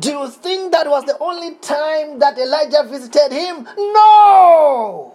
Do 0.00 0.10
you 0.10 0.28
think 0.28 0.72
that 0.72 0.88
was 0.88 1.04
the 1.04 1.18
only 1.18 1.56
time 1.56 2.18
that 2.18 2.38
Elijah 2.38 2.88
visited 2.88 3.32
him? 3.32 3.64
No! 3.76 5.14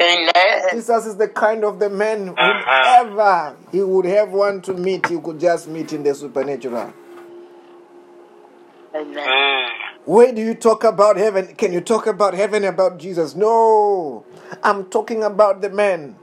Amen. 0.00 0.62
Jesus 0.72 1.06
is 1.06 1.16
the 1.16 1.28
kind 1.28 1.64
of 1.64 1.78
the 1.78 1.88
man 1.88 2.30
uh-huh. 2.30 3.04
whoever 3.04 3.56
he 3.72 3.82
would 3.82 4.04
have 4.04 4.30
one 4.30 4.60
to 4.62 4.74
meet, 4.74 5.06
he 5.06 5.18
could 5.18 5.40
just 5.40 5.68
meet 5.68 5.92
in 5.92 6.02
the 6.02 6.14
supernatural. 6.14 6.92
Amen. 8.94 9.16
Mm. 9.16 9.68
Where 10.04 10.32
do 10.32 10.40
you 10.40 10.54
talk 10.54 10.84
about 10.84 11.16
heaven? 11.16 11.54
Can 11.54 11.72
you 11.72 11.80
talk 11.80 12.06
about 12.06 12.34
heaven 12.34 12.64
about 12.64 12.98
Jesus? 12.98 13.34
No. 13.34 14.24
I'm 14.62 14.86
talking 14.86 15.22
about 15.22 15.60
the 15.60 15.68
man, 15.68 16.16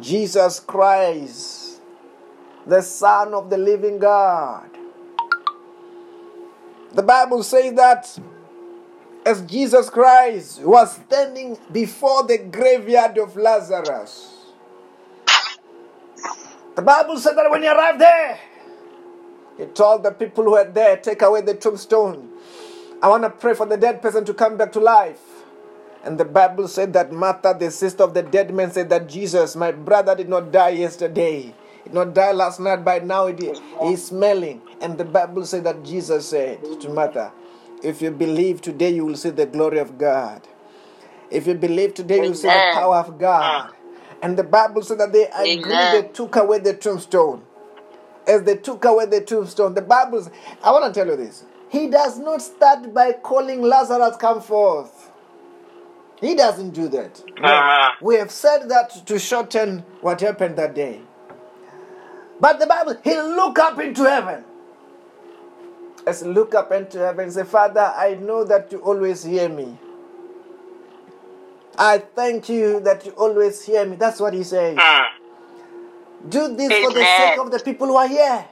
Jesus 0.00 0.58
Christ, 0.58 1.67
the 2.68 2.82
Son 2.82 3.32
of 3.32 3.48
the 3.48 3.56
living 3.56 3.98
God. 3.98 4.68
The 6.92 7.02
Bible 7.02 7.42
says 7.42 7.72
that 7.74 8.18
as 9.24 9.40
Jesus 9.42 9.88
Christ 9.88 10.62
was 10.62 10.94
standing 10.94 11.58
before 11.72 12.24
the 12.24 12.36
graveyard 12.36 13.16
of 13.16 13.36
Lazarus, 13.36 14.34
the 16.76 16.82
Bible 16.82 17.18
said 17.18 17.34
that 17.34 17.50
when 17.50 17.62
he 17.62 17.68
arrived 17.68 18.00
there, 18.00 18.38
he 19.56 19.64
told 19.66 20.02
the 20.02 20.12
people 20.12 20.44
who 20.44 20.52
were 20.52 20.70
there, 20.70 20.98
Take 20.98 21.22
away 21.22 21.40
the 21.40 21.54
tombstone. 21.54 22.28
I 23.02 23.08
want 23.08 23.24
to 23.24 23.30
pray 23.30 23.54
for 23.54 23.66
the 23.66 23.76
dead 23.76 24.02
person 24.02 24.24
to 24.26 24.34
come 24.34 24.56
back 24.56 24.72
to 24.72 24.80
life. 24.80 25.20
And 26.04 26.18
the 26.18 26.24
Bible 26.24 26.68
said 26.68 26.92
that 26.92 27.12
Martha, 27.12 27.56
the 27.58 27.70
sister 27.70 28.02
of 28.04 28.14
the 28.14 28.22
dead 28.22 28.54
man, 28.54 28.70
said 28.70 28.90
that 28.90 29.08
Jesus, 29.08 29.56
my 29.56 29.72
brother, 29.72 30.14
did 30.14 30.28
not 30.28 30.52
die 30.52 30.70
yesterday. 30.70 31.54
He 31.88 31.94
not 31.94 32.14
die 32.14 32.32
last 32.32 32.60
night, 32.60 32.84
but 32.84 33.04
now 33.04 33.26
he 33.26 33.52
is 33.82 34.06
smelling. 34.06 34.62
And 34.80 34.96
the 34.98 35.04
Bible 35.04 35.44
said 35.44 35.64
that 35.64 35.82
Jesus 35.84 36.28
said 36.28 36.62
to 36.80 36.88
Martha, 36.88 37.32
If 37.82 38.02
you 38.02 38.10
believe 38.10 38.60
today, 38.60 38.90
you 38.94 39.04
will 39.04 39.16
see 39.16 39.30
the 39.30 39.46
glory 39.46 39.78
of 39.78 39.98
God. 39.98 40.42
If 41.30 41.46
you 41.46 41.54
believe 41.54 41.94
today, 41.94 42.16
you 42.22 42.28
will 42.28 42.34
see 42.34 42.48
the 42.48 42.62
power 42.72 42.96
of 42.96 43.18
God. 43.18 43.64
And 44.22 44.36
the 44.36 44.44
Bible 44.44 44.82
said 44.82 44.98
that 44.98 45.12
they 45.12 45.28
agreed, 45.28 45.90
they 45.90 46.02
took 46.02 46.36
away 46.36 46.58
the 46.58 46.74
tombstone. 46.74 47.42
As 48.26 48.42
they 48.42 48.56
took 48.56 48.84
away 48.84 49.06
the 49.06 49.20
tombstone, 49.20 49.74
the 49.74 49.82
Bible, 49.82 50.22
says- 50.22 50.32
I 50.62 50.70
want 50.72 50.92
to 50.92 50.98
tell 51.00 51.08
you 51.08 51.16
this. 51.16 51.44
He 51.70 51.88
does 51.88 52.18
not 52.18 52.42
start 52.42 52.92
by 52.94 53.12
calling 53.12 53.62
Lazarus 53.62 54.16
come 54.16 54.40
forth. 54.40 55.10
He 56.20 56.34
doesn't 56.34 56.70
do 56.70 56.88
that. 56.88 57.22
No. 57.38 57.48
Amen. 57.48 57.90
We 58.00 58.16
have 58.16 58.30
said 58.30 58.68
that 58.70 58.90
to 59.06 59.18
shorten 59.18 59.84
what 60.00 60.20
happened 60.20 60.56
that 60.56 60.74
day. 60.74 61.00
But 62.40 62.60
the 62.60 62.66
Bible, 62.66 62.96
he 63.02 63.16
look 63.16 63.58
up 63.58 63.78
into 63.80 64.04
heaven. 64.04 64.44
Let's 66.06 66.22
look 66.22 66.54
up 66.54 66.72
into 66.72 66.98
heaven 66.98 67.24
and 67.24 67.32
say, 67.32 67.44
Father, 67.44 67.92
I 67.96 68.14
know 68.14 68.44
that 68.44 68.72
you 68.72 68.78
always 68.78 69.24
hear 69.24 69.48
me. 69.48 69.76
I 71.76 71.98
thank 71.98 72.48
you 72.48 72.80
that 72.80 73.04
you 73.06 73.12
always 73.12 73.64
hear 73.64 73.84
me. 73.84 73.96
That's 73.96 74.18
what 74.20 74.34
he 74.34 74.42
says. 74.42 74.76
Mm. 74.76 75.06
Do 76.28 76.56
this 76.56 76.72
for 76.84 76.92
the 76.92 77.04
sake 77.04 77.38
of 77.38 77.50
the 77.50 77.60
people 77.60 77.86
who 77.86 77.96
are 77.96 78.08
here. 78.08 78.44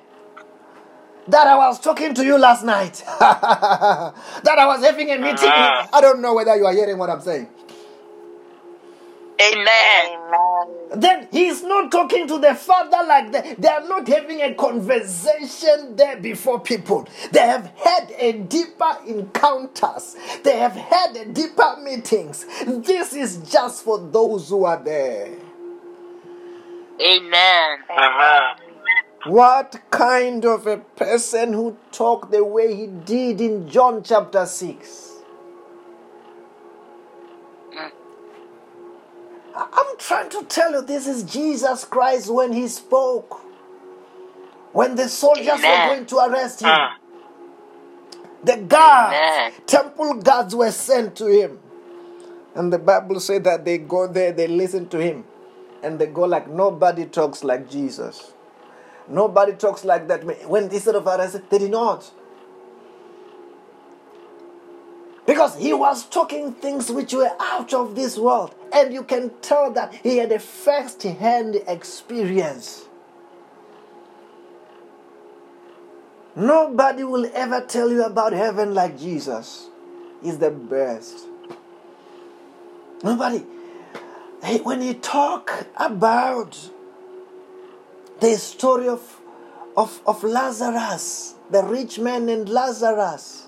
That 1.28 1.46
I 1.48 1.56
was 1.56 1.80
talking 1.80 2.14
to 2.14 2.24
you 2.24 2.38
last 2.38 2.64
night. 2.64 3.02
that 3.18 4.58
I 4.58 4.66
was 4.66 4.84
having 4.84 5.10
a 5.10 5.18
meeting. 5.18 5.48
Ah. 5.50 5.88
I 5.92 6.00
don't 6.00 6.20
know 6.20 6.34
whether 6.34 6.54
you 6.54 6.66
are 6.66 6.72
hearing 6.72 6.98
what 6.98 7.10
I'm 7.10 7.20
saying. 7.20 7.48
Amen. 9.40 10.18
Then 10.94 11.28
he's 11.30 11.62
not 11.62 11.92
talking 11.92 12.26
to 12.28 12.38
the 12.38 12.54
father 12.54 13.06
like 13.06 13.32
that. 13.32 13.60
They 13.60 13.68
are 13.68 13.86
not 13.86 14.08
having 14.08 14.40
a 14.40 14.54
conversation 14.54 15.94
there 15.94 16.16
before 16.16 16.60
people. 16.60 17.06
They 17.32 17.40
have 17.40 17.66
had 17.76 18.12
a 18.18 18.32
deeper 18.32 18.96
encounters. 19.06 20.16
They 20.42 20.58
have 20.58 20.72
had 20.72 21.16
a 21.16 21.26
deeper 21.26 21.76
meetings. 21.82 22.46
This 22.66 23.12
is 23.14 23.38
just 23.38 23.84
for 23.84 23.98
those 23.98 24.48
who 24.48 24.64
are 24.64 24.82
there. 24.82 25.28
Amen. 27.00 27.78
Amen. 27.90 28.56
What 29.26 29.80
kind 29.90 30.44
of 30.46 30.66
a 30.66 30.78
person 30.78 31.52
who 31.52 31.76
talked 31.92 32.30
the 32.30 32.44
way 32.44 32.74
he 32.74 32.86
did 32.86 33.40
in 33.40 33.68
John 33.68 34.02
chapter 34.02 34.46
6? 34.46 35.05
I'm 39.56 39.96
trying 39.98 40.28
to 40.30 40.44
tell 40.44 40.72
you, 40.72 40.82
this 40.82 41.06
is 41.06 41.22
Jesus 41.22 41.84
Christ 41.84 42.32
when 42.32 42.52
he 42.52 42.68
spoke. 42.68 43.40
When 44.72 44.94
the 44.94 45.08
soldiers 45.08 45.46
were 45.46 45.86
going 45.86 46.06
to 46.06 46.16
arrest 46.18 46.60
him, 46.60 46.68
Mm. 46.68 46.88
the 48.44 48.56
guards, 48.58 49.16
Amen. 49.16 49.52
temple 49.66 50.14
guards 50.14 50.54
were 50.54 50.70
sent 50.70 51.16
to 51.16 51.26
him. 51.26 51.58
And 52.54 52.72
the 52.72 52.78
Bible 52.78 53.18
said 53.20 53.44
that 53.44 53.64
they 53.64 53.78
go 53.78 54.06
there, 54.06 54.32
they 54.32 54.46
listen 54.46 54.88
to 54.90 54.98
him, 54.98 55.24
and 55.82 55.98
they 55.98 56.06
go 56.06 56.22
like 56.24 56.48
nobody 56.48 57.06
talks 57.06 57.42
like 57.44 57.70
Jesus. 57.70 58.32
Nobody 59.08 59.52
talks 59.52 59.84
like 59.84 60.08
that. 60.08 60.24
When 60.48 60.64
instead 60.64 60.96
of 60.96 61.06
arrested, 61.06 61.44
they 61.48 61.58
did 61.58 61.70
not. 61.70 62.10
Because 65.26 65.56
he 65.56 65.72
was 65.72 66.04
talking 66.06 66.52
things 66.52 66.90
which 66.90 67.12
were 67.12 67.30
out 67.40 67.72
of 67.74 67.94
this 67.96 68.16
world. 68.16 68.54
And 68.76 68.92
you 68.92 69.04
can 69.04 69.30
tell 69.40 69.70
that 69.72 69.94
he 69.94 70.18
had 70.18 70.30
a 70.32 70.38
first 70.38 71.02
hand 71.02 71.56
experience. 71.66 72.84
Nobody 76.36 77.02
will 77.02 77.24
ever 77.32 77.62
tell 77.62 77.90
you 77.90 78.04
about 78.04 78.34
heaven 78.34 78.74
like 78.74 78.98
Jesus. 78.98 79.70
He's 80.22 80.36
the 80.36 80.50
best. 80.50 81.24
Nobody. 83.02 83.38
When 84.62 84.82
you 84.82 84.92
talk 84.92 85.66
about 85.78 86.70
the 88.20 88.36
story 88.36 88.88
of, 88.88 89.20
of, 89.74 90.02
of 90.06 90.22
Lazarus, 90.22 91.34
the 91.50 91.62
rich 91.62 91.98
man 91.98 92.28
and 92.28 92.46
Lazarus, 92.46 93.45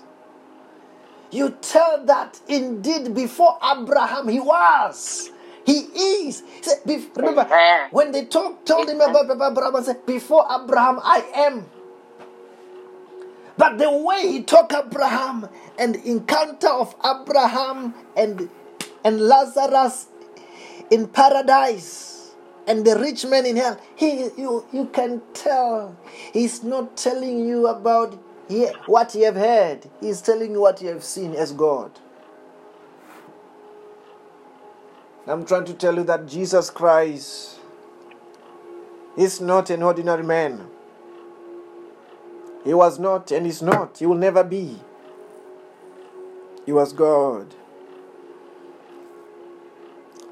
you 1.31 1.57
tell 1.61 2.05
that 2.05 2.39
indeed 2.47 3.13
before 3.15 3.57
Abraham 3.63 4.27
he 4.29 4.39
was. 4.39 5.31
He 5.65 5.79
is. 6.25 6.41
He 6.41 6.63
said, 6.63 6.79
bef- 6.85 7.15
remember, 7.17 7.43
when 7.91 8.11
they 8.11 8.25
talk, 8.25 8.65
told 8.65 8.89
him 8.89 9.01
about 9.01 9.29
Abraham, 9.29 9.83
said, 9.83 10.05
Before 10.05 10.45
Abraham, 10.49 10.99
I 11.03 11.23
am. 11.35 11.65
But 13.57 13.77
the 13.77 13.91
way 13.91 14.31
he 14.31 14.43
took 14.43 14.73
Abraham 14.73 15.47
and 15.77 15.95
encounter 15.97 16.69
of 16.69 16.95
Abraham 17.05 17.93
and, 18.17 18.49
and 19.03 19.21
Lazarus 19.21 20.07
in 20.91 21.07
paradise 21.07 22.31
and 22.67 22.85
the 22.85 22.97
rich 22.99 23.25
man 23.25 23.45
in 23.45 23.57
hell, 23.57 23.79
he, 23.95 24.29
you, 24.37 24.65
you 24.71 24.85
can 24.93 25.21
tell 25.33 25.97
he's 26.33 26.63
not 26.63 26.97
telling 26.97 27.47
you 27.47 27.67
about 27.67 28.17
he, 28.49 28.65
what 28.87 29.13
you 29.13 29.25
have 29.25 29.35
heard, 29.35 29.87
He 30.01 30.09
is 30.09 30.21
telling 30.21 30.51
you 30.53 30.61
what 30.61 30.81
you 30.81 30.89
have 30.89 31.03
seen 31.03 31.35
as 31.35 31.51
God. 31.51 31.91
I'm 35.27 35.45
trying 35.45 35.65
to 35.65 35.73
tell 35.75 35.95
you 35.95 36.03
that 36.05 36.27
Jesus 36.27 36.71
Christ 36.71 37.59
is 39.15 39.39
not 39.39 39.69
an 39.69 39.83
ordinary 39.83 40.23
man. 40.23 40.67
He 42.65 42.73
was 42.73 42.97
not 42.97 43.31
and 43.31 43.45
is 43.45 43.61
not. 43.61 43.99
He 43.99 44.07
will 44.07 44.15
never 44.15 44.43
be. 44.43 44.79
He 46.65 46.71
was 46.71 46.91
God. 46.91 47.53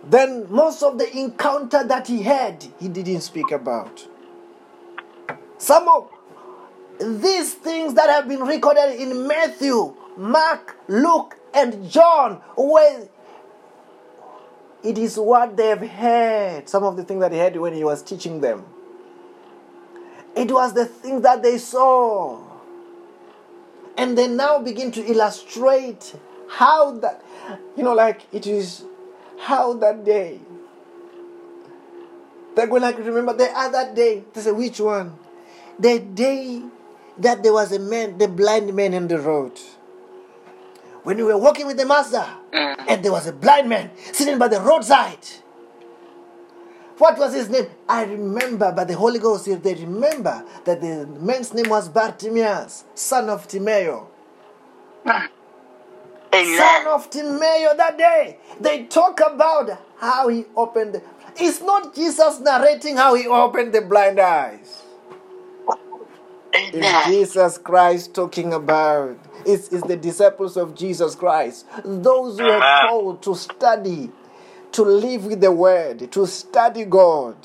Then 0.03 0.47
most 0.49 0.81
of 0.81 0.97
the 0.97 1.15
encounter 1.15 1.83
that 1.83 2.07
he 2.07 2.23
had, 2.23 2.65
he 2.79 2.87
didn't 2.87 3.21
speak 3.21 3.51
about. 3.51 4.07
Some 5.59 5.87
of 5.87 6.09
these 6.99 7.53
things 7.53 7.93
that 7.95 8.09
have 8.09 8.27
been 8.27 8.41
recorded 8.41 8.99
in 8.99 9.27
Matthew, 9.27 9.95
Mark, 10.17 10.77
Luke, 10.87 11.37
and 11.53 11.89
John, 11.89 12.41
where 12.55 13.07
it 14.83 14.97
is 14.97 15.17
what 15.17 15.57
they 15.57 15.67
have 15.67 15.87
heard. 15.87 16.69
Some 16.69 16.83
of 16.83 16.97
the 16.97 17.03
things 17.03 17.19
that 17.21 17.31
he 17.31 17.37
heard 17.37 17.55
when 17.57 17.73
he 17.73 17.83
was 17.83 18.01
teaching 18.01 18.41
them. 18.41 18.65
It 20.35 20.51
was 20.51 20.73
the 20.73 20.85
things 20.85 21.23
that 21.23 21.41
they 21.41 21.57
saw. 21.57 22.43
And 23.97 24.17
they 24.17 24.27
now 24.27 24.59
begin 24.59 24.91
to 24.91 25.03
illustrate 25.03 26.15
how 26.49 26.91
that, 26.99 27.23
you 27.75 27.83
know, 27.83 27.93
like 27.93 28.21
it 28.31 28.45
is 28.45 28.83
how 29.39 29.73
that 29.73 30.05
day. 30.05 30.39
They're 32.55 32.67
going 32.67 32.81
like, 32.81 32.97
remember 32.97 33.33
the 33.33 33.49
other 33.55 33.93
day. 33.93 34.23
They 34.33 34.41
say, 34.41 34.51
which 34.51 34.79
one? 34.79 35.17
The 35.79 35.99
day 35.99 36.63
that 37.19 37.43
there 37.43 37.53
was 37.53 37.71
a 37.71 37.79
man, 37.79 38.17
the 38.17 38.27
blind 38.27 38.73
man 38.73 38.93
in 38.93 39.07
the 39.07 39.19
road. 39.19 39.59
When 41.03 41.17
we 41.17 41.23
were 41.23 41.37
walking 41.37 41.67
with 41.67 41.77
the 41.77 41.85
master, 41.85 42.25
mm. 42.51 42.75
and 42.87 43.03
there 43.03 43.11
was 43.11 43.27
a 43.27 43.33
blind 43.33 43.69
man 43.69 43.91
sitting 44.11 44.37
by 44.37 44.47
the 44.49 44.59
roadside. 44.59 45.25
What 46.97 47.17
was 47.19 47.33
his 47.33 47.49
name? 47.49 47.67
I 47.87 48.03
remember, 48.03 48.71
but 48.71 48.87
the 48.87 48.95
Holy 48.95 49.19
Ghost, 49.19 49.47
if 49.47 49.61
they 49.61 49.75
remember 49.75 50.43
that 50.65 50.81
the 50.81 51.05
man's 51.19 51.53
name 51.53 51.69
was 51.69 51.89
Bartimaeus, 51.89 52.85
son 52.95 53.29
of 53.29 53.47
Timeo. 53.47 54.07
Ah. 55.05 55.29
Son 56.33 56.87
of 56.87 57.09
Timeo 57.09 57.75
that 57.77 57.97
day. 57.97 58.37
They 58.59 58.85
talk 58.85 59.21
about 59.25 59.79
how 59.97 60.27
he 60.27 60.45
opened. 60.55 60.95
The, 60.95 61.01
it's 61.37 61.61
not 61.61 61.95
Jesus 61.95 62.39
narrating 62.39 62.97
how 62.97 63.15
he 63.15 63.27
opened 63.27 63.73
the 63.73 63.81
blind 63.81 64.19
eyes. 64.19 64.83
It's 66.73 66.77
Amen. 66.77 67.03
Jesus 67.05 67.57
Christ 67.57 68.13
talking 68.13 68.53
about. 68.53 69.17
It's, 69.45 69.69
it's 69.69 69.87
the 69.87 69.95
disciples 69.95 70.57
of 70.57 70.75
Jesus 70.75 71.15
Christ. 71.15 71.65
Those 71.85 72.39
who 72.39 72.45
are 72.45 72.87
called 72.87 73.21
to 73.23 73.35
study, 73.35 74.11
to 74.73 74.81
live 74.83 75.25
with 75.25 75.39
the 75.41 75.51
Word, 75.51 76.11
to 76.11 76.27
study 76.27 76.83
God. 76.83 77.35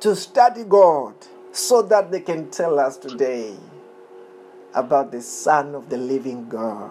To 0.00 0.14
study 0.14 0.64
God 0.64 1.14
so 1.52 1.80
that 1.82 2.10
they 2.10 2.20
can 2.20 2.50
tell 2.50 2.78
us 2.78 2.98
today 2.98 3.54
about 4.74 5.12
the 5.12 5.22
Son 5.22 5.74
of 5.74 5.88
the 5.88 5.96
living 5.96 6.48
God. 6.48 6.90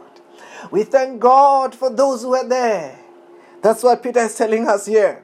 We 0.71 0.83
thank 0.83 1.19
God 1.19 1.75
for 1.75 1.89
those 1.89 2.21
who 2.23 2.35
are 2.35 2.47
there. 2.47 2.97
That's 3.61 3.83
what 3.83 4.01
Peter 4.01 4.21
is 4.21 4.35
telling 4.35 4.67
us 4.67 4.85
here. 4.85 5.23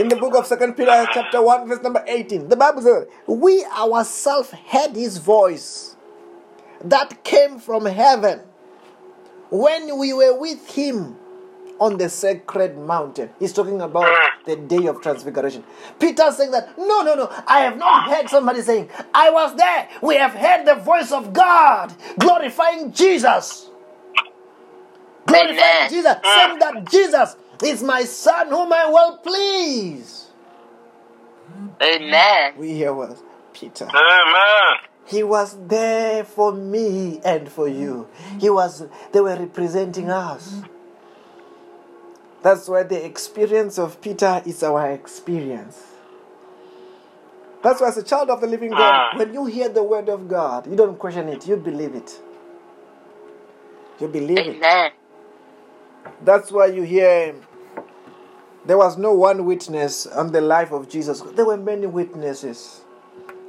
In 0.00 0.08
the 0.08 0.16
book 0.16 0.34
of 0.34 0.46
Second 0.46 0.78
Peter, 0.78 1.06
chapter 1.12 1.42
1, 1.42 1.68
verse 1.68 1.82
number 1.82 2.02
18, 2.06 2.48
the 2.48 2.56
Bible 2.56 2.80
says, 2.80 3.06
We 3.26 3.66
ourselves 3.66 4.50
heard 4.50 4.96
his 4.96 5.18
voice 5.18 5.94
that 6.82 7.22
came 7.22 7.58
from 7.58 7.84
heaven 7.84 8.40
when 9.50 9.98
we 9.98 10.14
were 10.14 10.40
with 10.40 10.66
him 10.70 11.18
on 11.78 11.98
the 11.98 12.08
sacred 12.08 12.78
mountain. 12.78 13.28
He's 13.38 13.52
talking 13.52 13.82
about 13.82 14.10
the 14.46 14.56
day 14.56 14.86
of 14.86 15.02
transfiguration. 15.02 15.64
Peter 15.98 16.32
saying 16.32 16.52
that, 16.52 16.78
no, 16.78 17.02
no, 17.02 17.14
no, 17.14 17.28
I 17.46 17.60
have 17.60 17.76
not 17.76 18.08
heard 18.08 18.30
somebody 18.30 18.62
saying, 18.62 18.88
I 19.12 19.28
was 19.28 19.54
there. 19.54 19.86
We 20.00 20.14
have 20.14 20.32
heard 20.32 20.64
the 20.64 20.76
voice 20.76 21.12
of 21.12 21.34
God 21.34 21.92
glorifying 22.18 22.90
Jesus. 22.90 23.68
Glorifying 25.26 25.90
Jesus, 25.90 26.14
saying 26.24 26.58
that 26.58 26.88
Jesus 26.90 27.36
is 27.62 27.82
my 27.82 28.04
son 28.04 28.48
whom 28.48 28.72
I 28.72 28.86
will 28.86 29.18
please. 29.18 30.26
Amen. 31.82 32.54
We 32.58 32.74
hear 32.74 32.92
was 32.92 33.22
Peter. 33.52 33.86
Amen. 33.86 34.76
He 35.06 35.22
was 35.22 35.56
there 35.66 36.24
for 36.24 36.52
me 36.52 37.20
and 37.24 37.48
for 37.48 37.66
you. 37.68 38.08
He 38.38 38.48
was 38.50 38.84
they 39.12 39.20
were 39.20 39.36
representing 39.36 40.10
us. 40.10 40.62
That's 42.42 42.68
why 42.68 42.84
the 42.84 43.04
experience 43.04 43.78
of 43.78 44.00
Peter 44.00 44.42
is 44.46 44.62
our 44.62 44.90
experience. 44.92 45.82
That's 47.62 47.80
why 47.80 47.88
as 47.88 47.98
a 47.98 48.02
child 48.02 48.30
of 48.30 48.40
the 48.40 48.46
living 48.46 48.70
God, 48.70 48.80
Ah. 48.80 49.18
when 49.18 49.34
you 49.34 49.44
hear 49.46 49.68
the 49.68 49.82
word 49.82 50.08
of 50.08 50.28
God, 50.28 50.66
you 50.66 50.76
don't 50.76 50.98
question 50.98 51.28
it, 51.28 51.46
you 51.46 51.56
believe 51.56 51.94
it. 51.94 52.18
You 53.98 54.08
believe 54.08 54.38
it. 54.38 54.56
Amen. 54.56 54.92
That's 56.22 56.50
why 56.50 56.66
you 56.66 56.82
hear 56.82 57.34
there 58.66 58.76
was 58.76 58.98
no 58.98 59.14
one 59.14 59.46
witness 59.46 60.06
on 60.06 60.32
the 60.32 60.40
life 60.40 60.72
of 60.72 60.88
Jesus. 60.88 61.20
There 61.20 61.46
were 61.46 61.56
many 61.56 61.86
witnesses. 61.86 62.82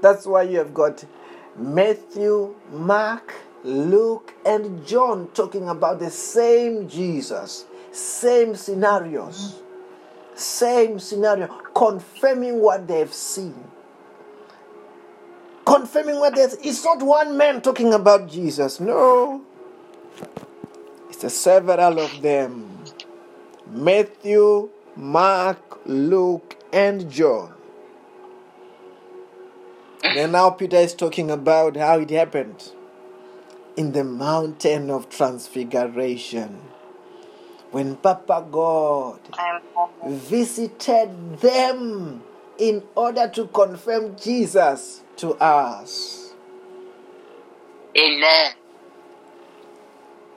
That's 0.02 0.26
why 0.26 0.44
you 0.44 0.58
have 0.58 0.74
got 0.74 1.04
Matthew, 1.56 2.56
Mark, 2.72 3.34
Luke, 3.64 4.34
and 4.46 4.86
John 4.88 5.28
talking 5.34 5.68
about 5.68 6.00
the 6.00 6.10
same 6.10 6.88
Jesus, 6.88 7.66
same 7.92 8.56
scenarios, 8.56 9.62
same 10.34 10.98
scenario, 11.00 11.48
confirming 11.76 12.60
what 12.60 12.88
they've 12.88 13.14
seen. 13.14 13.56
Confirming 15.66 16.20
what 16.20 16.36
they've 16.36 16.54
It's 16.64 16.84
not 16.84 17.04
one 17.04 17.38
man 17.38 17.62
talking 17.62 17.94
about 17.94 18.28
Jesus. 18.28 18.80
No. 18.80 19.44
It's 21.10 21.34
several 21.34 22.00
of 22.00 22.22
them. 22.22 22.84
Matthew, 23.68 24.70
Mark, 24.96 25.82
Luke, 25.86 26.58
and 26.74 27.10
John. 27.12 27.54
And 30.04 30.32
now 30.32 30.50
Peter 30.50 30.78
is 30.78 30.94
talking 30.94 31.32
about 31.32 31.78
how 31.78 32.00
it 32.00 32.10
happened 32.10 32.72
in 33.78 33.94
the 33.94 34.04
mountain 34.04 34.90
of 34.90 35.10
transfiguration. 35.10 36.62
When 37.72 37.96
Papa 37.96 38.46
God 38.52 39.20
visited 40.06 41.40
them 41.40 42.24
in 42.58 42.84
order 42.96 43.30
to 43.30 43.48
confirm 43.48 44.18
Jesus 44.18 45.04
to 45.18 45.36
us. 45.36 46.34
Amen. 47.98 48.54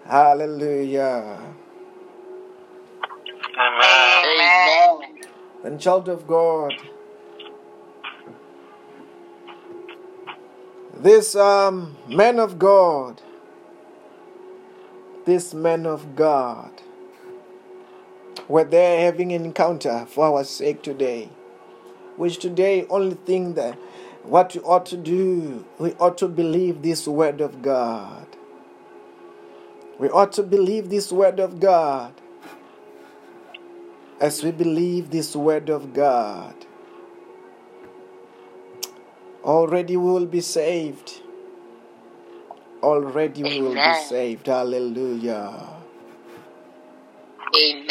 Hallelujah. 0.07 1.40
Amen. 3.59 3.93
And 5.65 5.81
child 5.81 6.11
of 6.11 6.27
God, 6.27 6.75
this 10.95 11.35
um, 11.35 11.97
man 12.07 12.39
of 12.39 12.59
God, 12.59 13.23
this 15.25 15.55
man 15.55 15.87
of 15.87 16.15
God, 16.15 16.71
were 18.47 18.65
there 18.65 19.07
having 19.07 19.33
an 19.33 19.47
encounter 19.47 20.05
for 20.07 20.27
our 20.27 20.45
sake 20.45 20.83
today, 20.83 21.31
which 22.17 22.39
today 22.41 22.87
only 22.91 23.15
thing 23.15 23.55
that 23.55 23.75
what 24.23 24.55
we 24.55 24.61
ought 24.61 24.85
to 24.87 24.99
do, 24.99 25.65
we 25.79 25.95
ought 25.95 26.19
to 26.19 26.29
believe 26.29 26.83
this 26.83 27.09
word 27.09 27.41
of 27.41 27.62
God. 27.62 28.27
We 29.99 30.11
ought 30.11 30.35
to 30.35 30.43
believe 30.43 30.91
this 30.91 31.11
word 31.11 31.41
of 31.41 31.59
God 31.59 32.12
as 34.21 34.43
we 34.43 34.51
believe 34.51 35.11
this 35.11 35.35
word 35.35 35.69
of 35.69 35.93
God, 35.93 36.55
already 39.43 39.97
we 39.97 40.11
will 40.11 40.27
be 40.27 40.41
saved. 40.41 41.21
Already 42.83 43.43
we 43.43 43.61
will 43.61 43.75
be 43.75 44.05
saved. 44.09 44.47
Hallelujah. 44.47 45.69
Amen. 47.57 47.87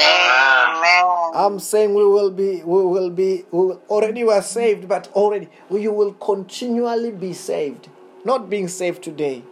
I'm 1.36 1.58
saying 1.60 1.94
we 1.94 2.06
will 2.06 2.30
be, 2.30 2.58
we 2.64 2.84
will 2.84 3.10
be, 3.10 3.46
we 3.52 3.60
will, 3.68 3.82
already 3.90 4.24
we 4.24 4.32
are 4.32 4.42
saved, 4.42 4.88
but 4.88 5.08
already 5.14 5.50
we 5.70 5.88
will 5.88 6.14
continually 6.14 7.12
be 7.12 7.34
saved. 7.34 7.90
Not 8.26 8.50
being 8.50 8.68
saved 8.68 9.04
today, 9.04 9.44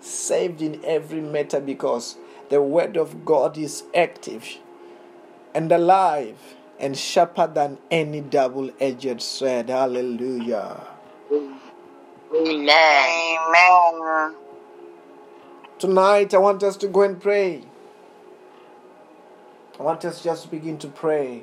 saved 0.00 0.62
in 0.62 0.82
every 0.84 1.20
matter 1.20 1.60
because 1.60 2.16
the 2.48 2.62
word 2.62 2.96
of 2.96 3.24
God 3.24 3.58
is 3.58 3.84
active 3.94 4.58
and 5.54 5.70
alive 5.72 6.36
and 6.78 6.96
sharper 6.96 7.46
than 7.46 7.78
any 7.90 8.20
double 8.20 8.70
edged 8.80 9.20
sword. 9.20 9.68
Hallelujah. 9.68 10.80
Amen. 12.34 14.34
Tonight, 15.78 16.34
I 16.34 16.38
want 16.38 16.62
us 16.62 16.76
to 16.78 16.88
go 16.88 17.02
and 17.02 17.20
pray. 17.20 17.62
I 19.78 19.82
want 19.82 20.04
us 20.04 20.22
just 20.22 20.44
to 20.44 20.50
begin 20.50 20.78
to 20.78 20.88
pray. 20.88 21.42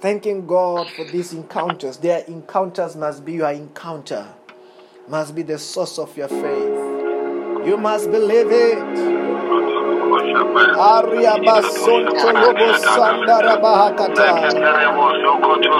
Thanking 0.00 0.46
God 0.46 0.88
for 0.90 1.04
these 1.04 1.32
encounters. 1.32 1.96
Their 1.96 2.24
encounters 2.24 2.96
must 2.96 3.24
be 3.24 3.34
your 3.34 3.50
encounter, 3.50 4.26
must 5.08 5.34
be 5.34 5.42
the 5.42 5.58
source 5.58 5.98
of 5.98 6.16
your 6.16 6.28
faith. 6.28 7.66
You 7.66 7.76
must 7.76 8.10
believe 8.10 8.48
it. 8.50 9.71
Aria 10.32 11.34
basonto 11.44 12.28
lobo 12.32 12.68
sandara 12.78 13.56
bahakata. 13.62 14.28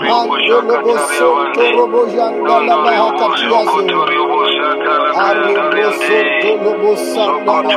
Mando 0.09 0.61
lobo 0.69 0.95
sonto 1.17 1.63
robo 1.77 2.07
jandala 2.07 2.77
bahakatiazo. 2.85 3.81
Ari 5.27 5.55
bosonto 5.73 6.51
lobo 6.65 6.93
sandara 6.97 7.77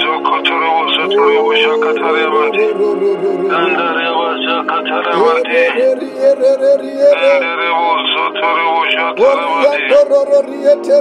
Toyobusha 1.11 1.73
Katarevanti, 1.83 2.65
Dandarevasha 3.51 4.55
Katarevanti, 4.69 5.59
Dandarevusha 7.21 8.23
Torevusha 8.39 9.05
Taravanti, 9.17 9.83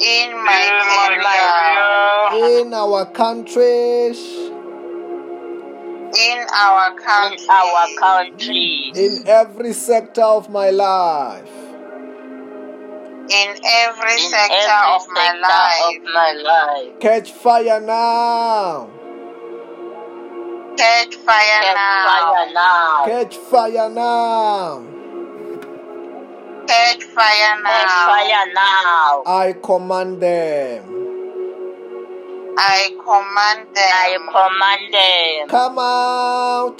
in 0.00 0.30
in 0.30 0.30
my 0.44 0.44
my 0.44 1.18
career, 1.18 2.30
career, 2.30 2.60
in 2.60 2.74
our 2.74 3.04
countries, 3.06 4.18
in 6.16 6.38
our 6.54 6.90
in 6.92 7.50
our 7.50 7.86
country, 7.98 8.92
in 8.94 9.24
every 9.26 9.72
sector 9.72 10.22
of 10.22 10.48
my 10.50 10.70
life. 10.70 11.50
in 13.30 13.50
every 13.64 14.12
in 14.14 14.18
sector 14.30 14.54
every 14.54 14.94
of 14.94 15.02
my 15.08 15.26
sector 15.26 15.40
life. 15.40 15.96
of 15.96 16.02
my 16.14 16.32
life. 16.32 17.00
Catch 17.00 17.30
fire 17.32 17.80
now! 17.80 18.90
Catch 20.80 21.14
fire 21.16 21.60
Catch 21.60 21.76
now. 21.76 22.08
fire 22.08 22.48
now. 22.54 23.04
Catch 23.04 23.36
fire 23.36 23.90
now! 23.90 24.80
Catch 26.66 27.04
fire 27.04 27.56
Catch 27.62 27.92
now. 27.92 28.08
fire 28.08 28.46
now. 28.54 29.22
I 29.26 29.52
command 29.62 30.22
them. 30.22 30.84
I 32.56 32.96
command 32.96 33.68
them. 33.76 33.92
I 33.92 34.16
command 34.32 34.94
them. 34.94 35.48
Come 35.50 35.78
out! 35.78 36.78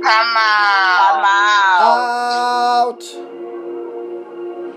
Come 0.00 0.02
Come 0.02 0.36
out. 0.36 1.24
out. 1.26 1.82
Out! 1.82 3.02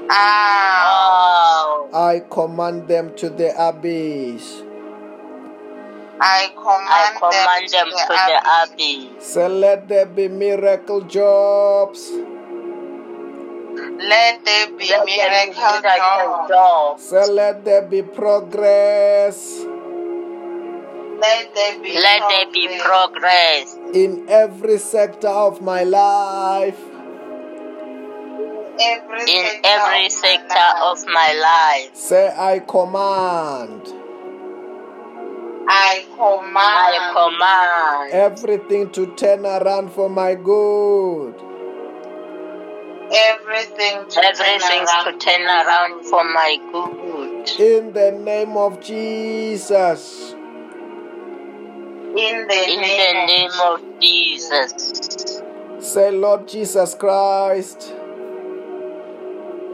Out. 0.10 0.18
Oh. 0.18 1.90
I 1.94 2.22
command 2.28 2.88
them 2.88 3.14
to 3.18 3.30
the 3.30 3.54
abyss. 3.70 4.65
I 6.22 6.48
I 6.48 6.52
command, 6.56 7.18
command 7.20 7.70
them 7.70 7.90
to 7.90 8.08
the 8.08 8.40
abyss. 8.64 9.10
abyss. 9.20 9.26
Say, 9.34 9.48
let 9.50 9.88
there 9.88 10.06
be 10.06 10.28
miracle 10.28 11.02
jobs. 11.02 12.10
Let 13.76 14.46
there 14.46 14.68
be 14.68 14.90
Let 14.90 15.06
there 15.06 15.06
be 15.06 15.18
miracle 15.18 15.82
miracle 15.82 16.48
jobs. 16.48 16.50
jobs. 16.50 17.04
Say, 17.04 17.26
let 17.32 17.66
there 17.66 17.82
be 17.82 18.02
progress 18.02 19.66
Let 21.20 21.54
there 21.56 21.80
be 21.80 21.94
Let 22.00 22.22
there 22.30 22.52
be 22.52 22.68
progress. 22.80 23.76
progress 23.76 23.96
in 23.96 24.26
every 24.30 24.78
sector 24.78 25.28
of 25.30 25.62
my 25.62 25.84
life. 25.84 26.80
Every 28.80 29.22
in 29.22 29.46
sector 29.46 29.68
every 29.68 30.06
of 30.06 30.12
sector 30.12 30.70
of 30.84 31.06
my 31.08 31.34
life. 31.34 31.96
Say, 31.96 32.34
I 32.38 32.60
command 32.60 33.88
I 35.68 36.06
command. 36.16 36.56
I 36.58 37.12
command 37.14 38.14
everything 38.14 38.90
to 38.92 39.08
turn 39.16 39.46
around 39.46 39.92
for 39.92 40.10
my 40.10 40.36
good. 40.36 41.36
everything 43.12 44.08
to 44.10 44.20
everything 44.26 44.60
turn 44.60 44.86
to 44.86 45.10
around. 45.10 45.20
turn 45.20 45.42
around 45.46 46.06
for 46.06 46.24
my 46.24 46.58
good. 46.72 47.50
In 47.60 47.94
the 47.94 48.12
name 48.12 48.58
of 48.58 48.80
Jesus. 48.82 50.34
in 52.18 52.48
the 52.48 52.70
In 52.70 52.82
name, 52.82 53.16
the 53.16 53.26
name 53.34 53.52
of 53.64 53.82
Jesus. 54.02 55.42
Say, 55.80 56.12
Lord 56.12 56.48
Jesus 56.48 56.96
Christ, 56.96 57.94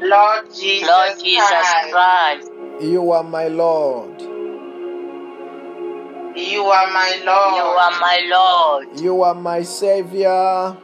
Lord 0.01 0.45
Jesus, 0.53 0.87
Lord 0.89 1.19
Jesus 1.23 1.49
Christ, 1.49 1.91
Christ, 1.91 2.51
you 2.81 3.11
are 3.11 3.23
my 3.23 3.47
Lord. 3.47 4.30
You 6.35 6.63
are 6.63 6.91
my 6.91 7.21
Lord. 7.25 7.55
you 7.55 7.63
are 7.63 7.99
my 7.99 8.19
Lord. 8.29 8.99
You 8.99 9.23
are 9.23 9.35
my 9.35 9.63
Savior. 9.63 10.77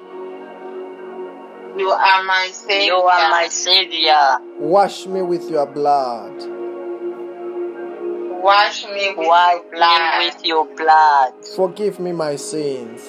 You 1.77 1.89
are 1.89 2.23
my 2.23 2.49
Savior. 2.51 2.85
You 2.85 2.95
are 2.95 3.29
my 3.29 3.47
Savior. 3.49 4.37
Wash 4.59 5.05
me 5.05 5.21
with 5.21 5.49
your 5.49 5.65
blood. 5.67 6.33
Wash 8.41 8.85
me 8.85 9.13
with 9.17 9.27
Wash 9.27 9.53
your 9.53 9.71
blood. 9.71 10.25
with 10.25 10.45
your 10.45 10.65
blood. 10.75 11.33
Forgive 11.55 11.99
me 11.99 12.11
my 12.11 12.35
sins. 12.35 13.01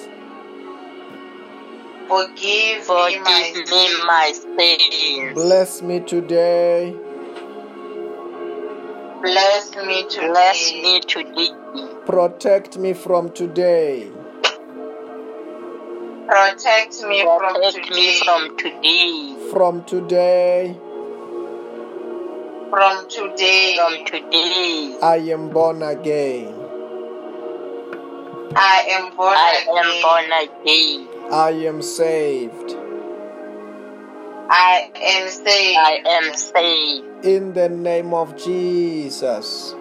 Forgive, 2.07 2.87
me 2.89 3.19
my 3.19 3.53
me 3.55 3.65
sins. 3.65 3.99
my 4.05 4.33
sins. 4.57 5.33
Bless 5.35 5.81
me 5.81 5.99
today. 5.99 6.95
Bless 9.21 9.75
me 9.75 10.07
today. 10.07 10.27
Bless 10.27 10.71
me 10.73 10.99
today. 11.01 11.49
Protect 12.05 12.77
me 12.77 12.93
from 12.93 13.31
today. 13.31 14.09
Protect 16.27 17.03
me 17.03 17.23
from 17.23 17.53
Protect 17.53 17.85
today. 17.85 17.95
me 17.95 18.19
from 18.21 18.55
today. 18.55 19.35
From 19.51 19.83
today, 19.85 20.77
From 22.69 23.09
today. 23.09 23.75
From 23.77 24.05
today. 24.05 24.97
I 25.01 25.17
am 25.17 25.49
born 25.49 25.81
again. 25.83 26.53
I 28.55 28.87
am 28.91 29.15
born 29.17 29.35
I 29.35 29.63
again. 29.63 29.85
am 29.85 30.01
born 30.01 30.31
again. 30.45 31.07
I 31.33 31.49
am 31.67 31.81
saved. 31.81 32.75
I 34.49 34.91
am 34.95 35.29
saved. 35.29 35.77
I 35.77 36.01
am 36.05 36.33
saved. 36.35 37.08
In 37.23 37.51
the 37.51 37.67
name 37.67 38.13
of 38.13 38.37
Jesus. 38.37 39.75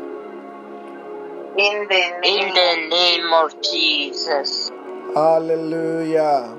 in 1.56 1.86
the 1.88 2.18
name, 2.20 2.24
In 2.24 2.54
the 2.54 2.88
name 2.88 3.32
of 3.32 3.62
Jesus. 3.62 4.72
Hallelujah. 5.14 6.56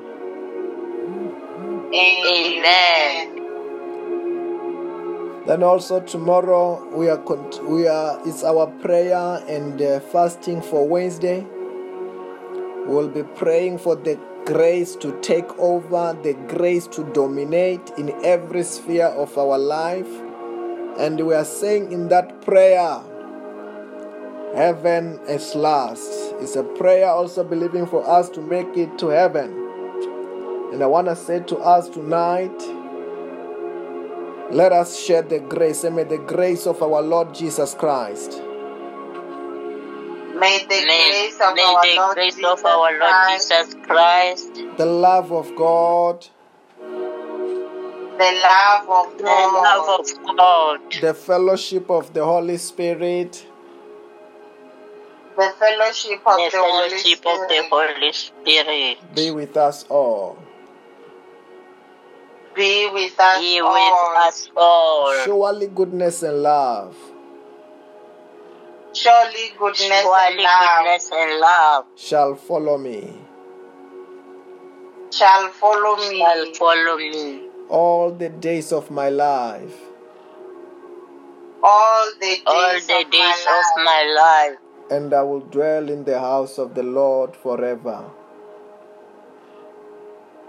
Amen. 1.93 3.36
Then 5.45 5.63
also 5.63 5.99
tomorrow 5.99 6.88
we 6.95 7.09
are 7.09 7.17
cont- 7.17 7.61
we 7.67 7.88
are 7.88 8.21
it's 8.25 8.45
our 8.45 8.67
prayer 8.82 9.43
and 9.49 9.82
uh, 9.82 9.99
fasting 9.99 10.61
for 10.61 10.88
Wednesday. 10.88 11.45
We'll 12.86 13.09
be 13.09 13.23
praying 13.23 13.80
for 13.80 13.95
the 13.97 14.17
grace 14.45 14.95
to 14.97 15.19
take 15.21 15.57
over, 15.59 16.17
the 16.23 16.34
grace 16.47 16.88
to 16.88 17.03
dominate 17.11 17.91
in 17.97 18.11
every 18.23 18.63
sphere 18.63 19.07
of 19.07 19.38
our 19.38 19.57
life. 19.57 20.28
And 21.00 21.26
we 21.26 21.34
are 21.34 21.45
saying 21.45 21.93
in 21.93 22.10
that 22.10 22.41
prayer, 22.41 23.00
heaven 24.54 25.18
is 25.30 25.56
last. 25.56 26.34
It's 26.41 26.58
a 26.58 26.64
prayer 26.64 27.08
also 27.08 27.43
believing 27.45 27.86
for 27.88 28.06
us 28.06 28.30
to 28.32 28.41
make 28.41 28.76
it 28.76 28.97
to 29.00 29.08
heaven. 29.08 29.70
And 30.74 30.84
I 30.84 30.88
want 30.88 31.08
to 31.08 31.16
say 31.16 31.39
to 31.39 31.58
us 31.58 31.88
tonight, 31.88 32.52
Let 34.52 34.74
us 34.74 35.00
share 35.00 35.22
the 35.22 35.39
grace 35.39 35.86
and 35.86 35.95
may 35.95 36.04
the 36.04 36.18
grace 36.18 36.68
of 36.68 36.84
our 36.84 37.02
Lord 37.02 37.34
Jesus 37.34 37.74
Christ, 37.76 38.41
May 40.36 40.60
the 40.68 40.86
May, 40.86 41.10
grace 41.10 41.39
of 41.41 41.56
may 41.56 41.64
our 41.64 41.82
the 41.82 41.95
Lord 41.95 42.16
grace 42.16 42.38
of 42.43 42.66
our 42.66 43.00
Lord 43.00 43.30
Jesus 43.30 43.74
Christ, 43.86 44.54
the 44.78 44.86
love 44.86 45.32
of 45.32 45.56
God, 45.56 46.28
the 48.20 48.32
love 48.43 48.89
of 48.89 49.17
the 49.17 49.24
God, 49.24 49.63
love 49.63 49.99
of 50.01 50.36
God, 50.36 50.82
the 51.01 51.13
fellowship 51.13 51.89
of 51.89 52.13
the 52.13 52.24
Holy 52.24 52.57
Spirit. 52.57 53.45
The 55.38 55.53
fellowship 55.57 56.20
of 56.28 56.36
the 56.36 56.49
the 56.51 56.57
Holy 56.59 56.89
fellowship 56.89 57.20
of 57.20 57.39
the 57.47 57.63
Spirit. 57.63 57.70
Holy 57.72 58.11
Spirit. 58.11 59.15
Be 59.15 59.32
with 59.32 59.55
us 59.55 59.86
all. 59.88 60.38
be 62.55 62.89
with 62.91 63.17
us 63.17 63.39
be 63.39 63.61
all. 63.61 63.72
with 63.72 64.28
us 64.28 64.51
all. 64.57 65.13
Surely 65.24 65.67
goodness 65.67 66.22
and 66.22 66.43
love. 66.43 66.97
Surely 68.91 69.53
goodness 69.57 69.80
and 69.80 70.03
Surely 70.03 70.43
love. 70.43 70.84
goodness 70.84 71.09
and 71.13 71.39
love 71.39 71.86
shall 71.95 72.36
follow 72.36 72.78
me. 72.78 73.15
Shall 75.09 75.47
follow 75.51 75.95
me. 75.95 76.20
shall 76.20 76.53
follow 76.55 76.97
me 76.97 77.49
all 77.70 78.11
the 78.11 78.30
days 78.30 78.72
of 78.72 78.89
my 78.91 79.09
life, 79.09 79.76
all 81.63 82.11
the 82.20 82.26
days, 82.28 82.41
all 82.45 82.80
the 82.88 83.05
of, 83.05 83.11
days 83.11 83.45
my 83.45 83.57
of 83.57 83.65
life, 83.78 83.86
my 83.86 84.03
life, 84.49 84.57
and 84.91 85.13
I 85.13 85.22
will 85.24 85.41
dwell 85.41 85.89
in 85.89 86.03
the 86.03 86.20
house 86.20 86.57
of 86.57 86.74
the 86.76 86.84
Lord 86.84 87.36
forever. 87.36 88.03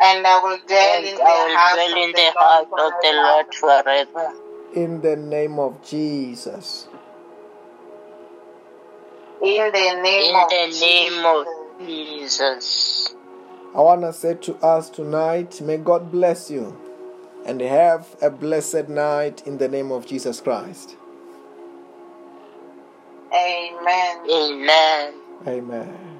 and 0.02 0.26
I 0.26 0.42
will 0.42 0.58
dwell 0.66 0.96
and 0.96 1.06
in 1.06 1.14
the 1.16 1.22
I 1.22 1.46
will 1.46 1.56
house 1.56 1.74
dwell 1.74 1.92
of 1.92 1.98
in 2.04 2.12
the 2.12 2.16
the 2.16 2.32
Lord 2.40 2.66
house 2.70 2.72
of 2.78 2.92
the 3.02 3.12
forever. 3.12 3.22
Lord 3.22 3.54
forever. 3.54 4.32
In 4.74 5.00
the 5.02 5.16
name 5.16 5.58
of 5.58 5.82
Jesus. 5.84 6.88
In 9.42 9.72
the 9.72 10.00
name 10.02 10.34
In 10.34 10.36
of 10.36 10.48
the 10.48 10.78
name 10.80 11.26
of 11.26 11.46
Jesus. 11.80 12.38
Jesus. 12.38 13.14
I 13.74 13.80
want 13.80 14.02
to 14.02 14.12
say 14.12 14.34
to 14.34 14.54
us 14.56 14.90
tonight, 14.90 15.60
may 15.60 15.76
God 15.78 16.10
bless 16.10 16.50
you 16.50 16.76
and 17.44 17.60
have 17.60 18.16
a 18.20 18.30
blessed 18.30 18.88
night 18.88 19.46
in 19.46 19.58
the 19.58 19.68
name 19.68 19.90
of 19.92 20.06
Jesus 20.06 20.40
Christ. 20.40 20.96
Amen. 23.32 24.30
Amen. 24.30 25.14
Amen. 25.46 26.19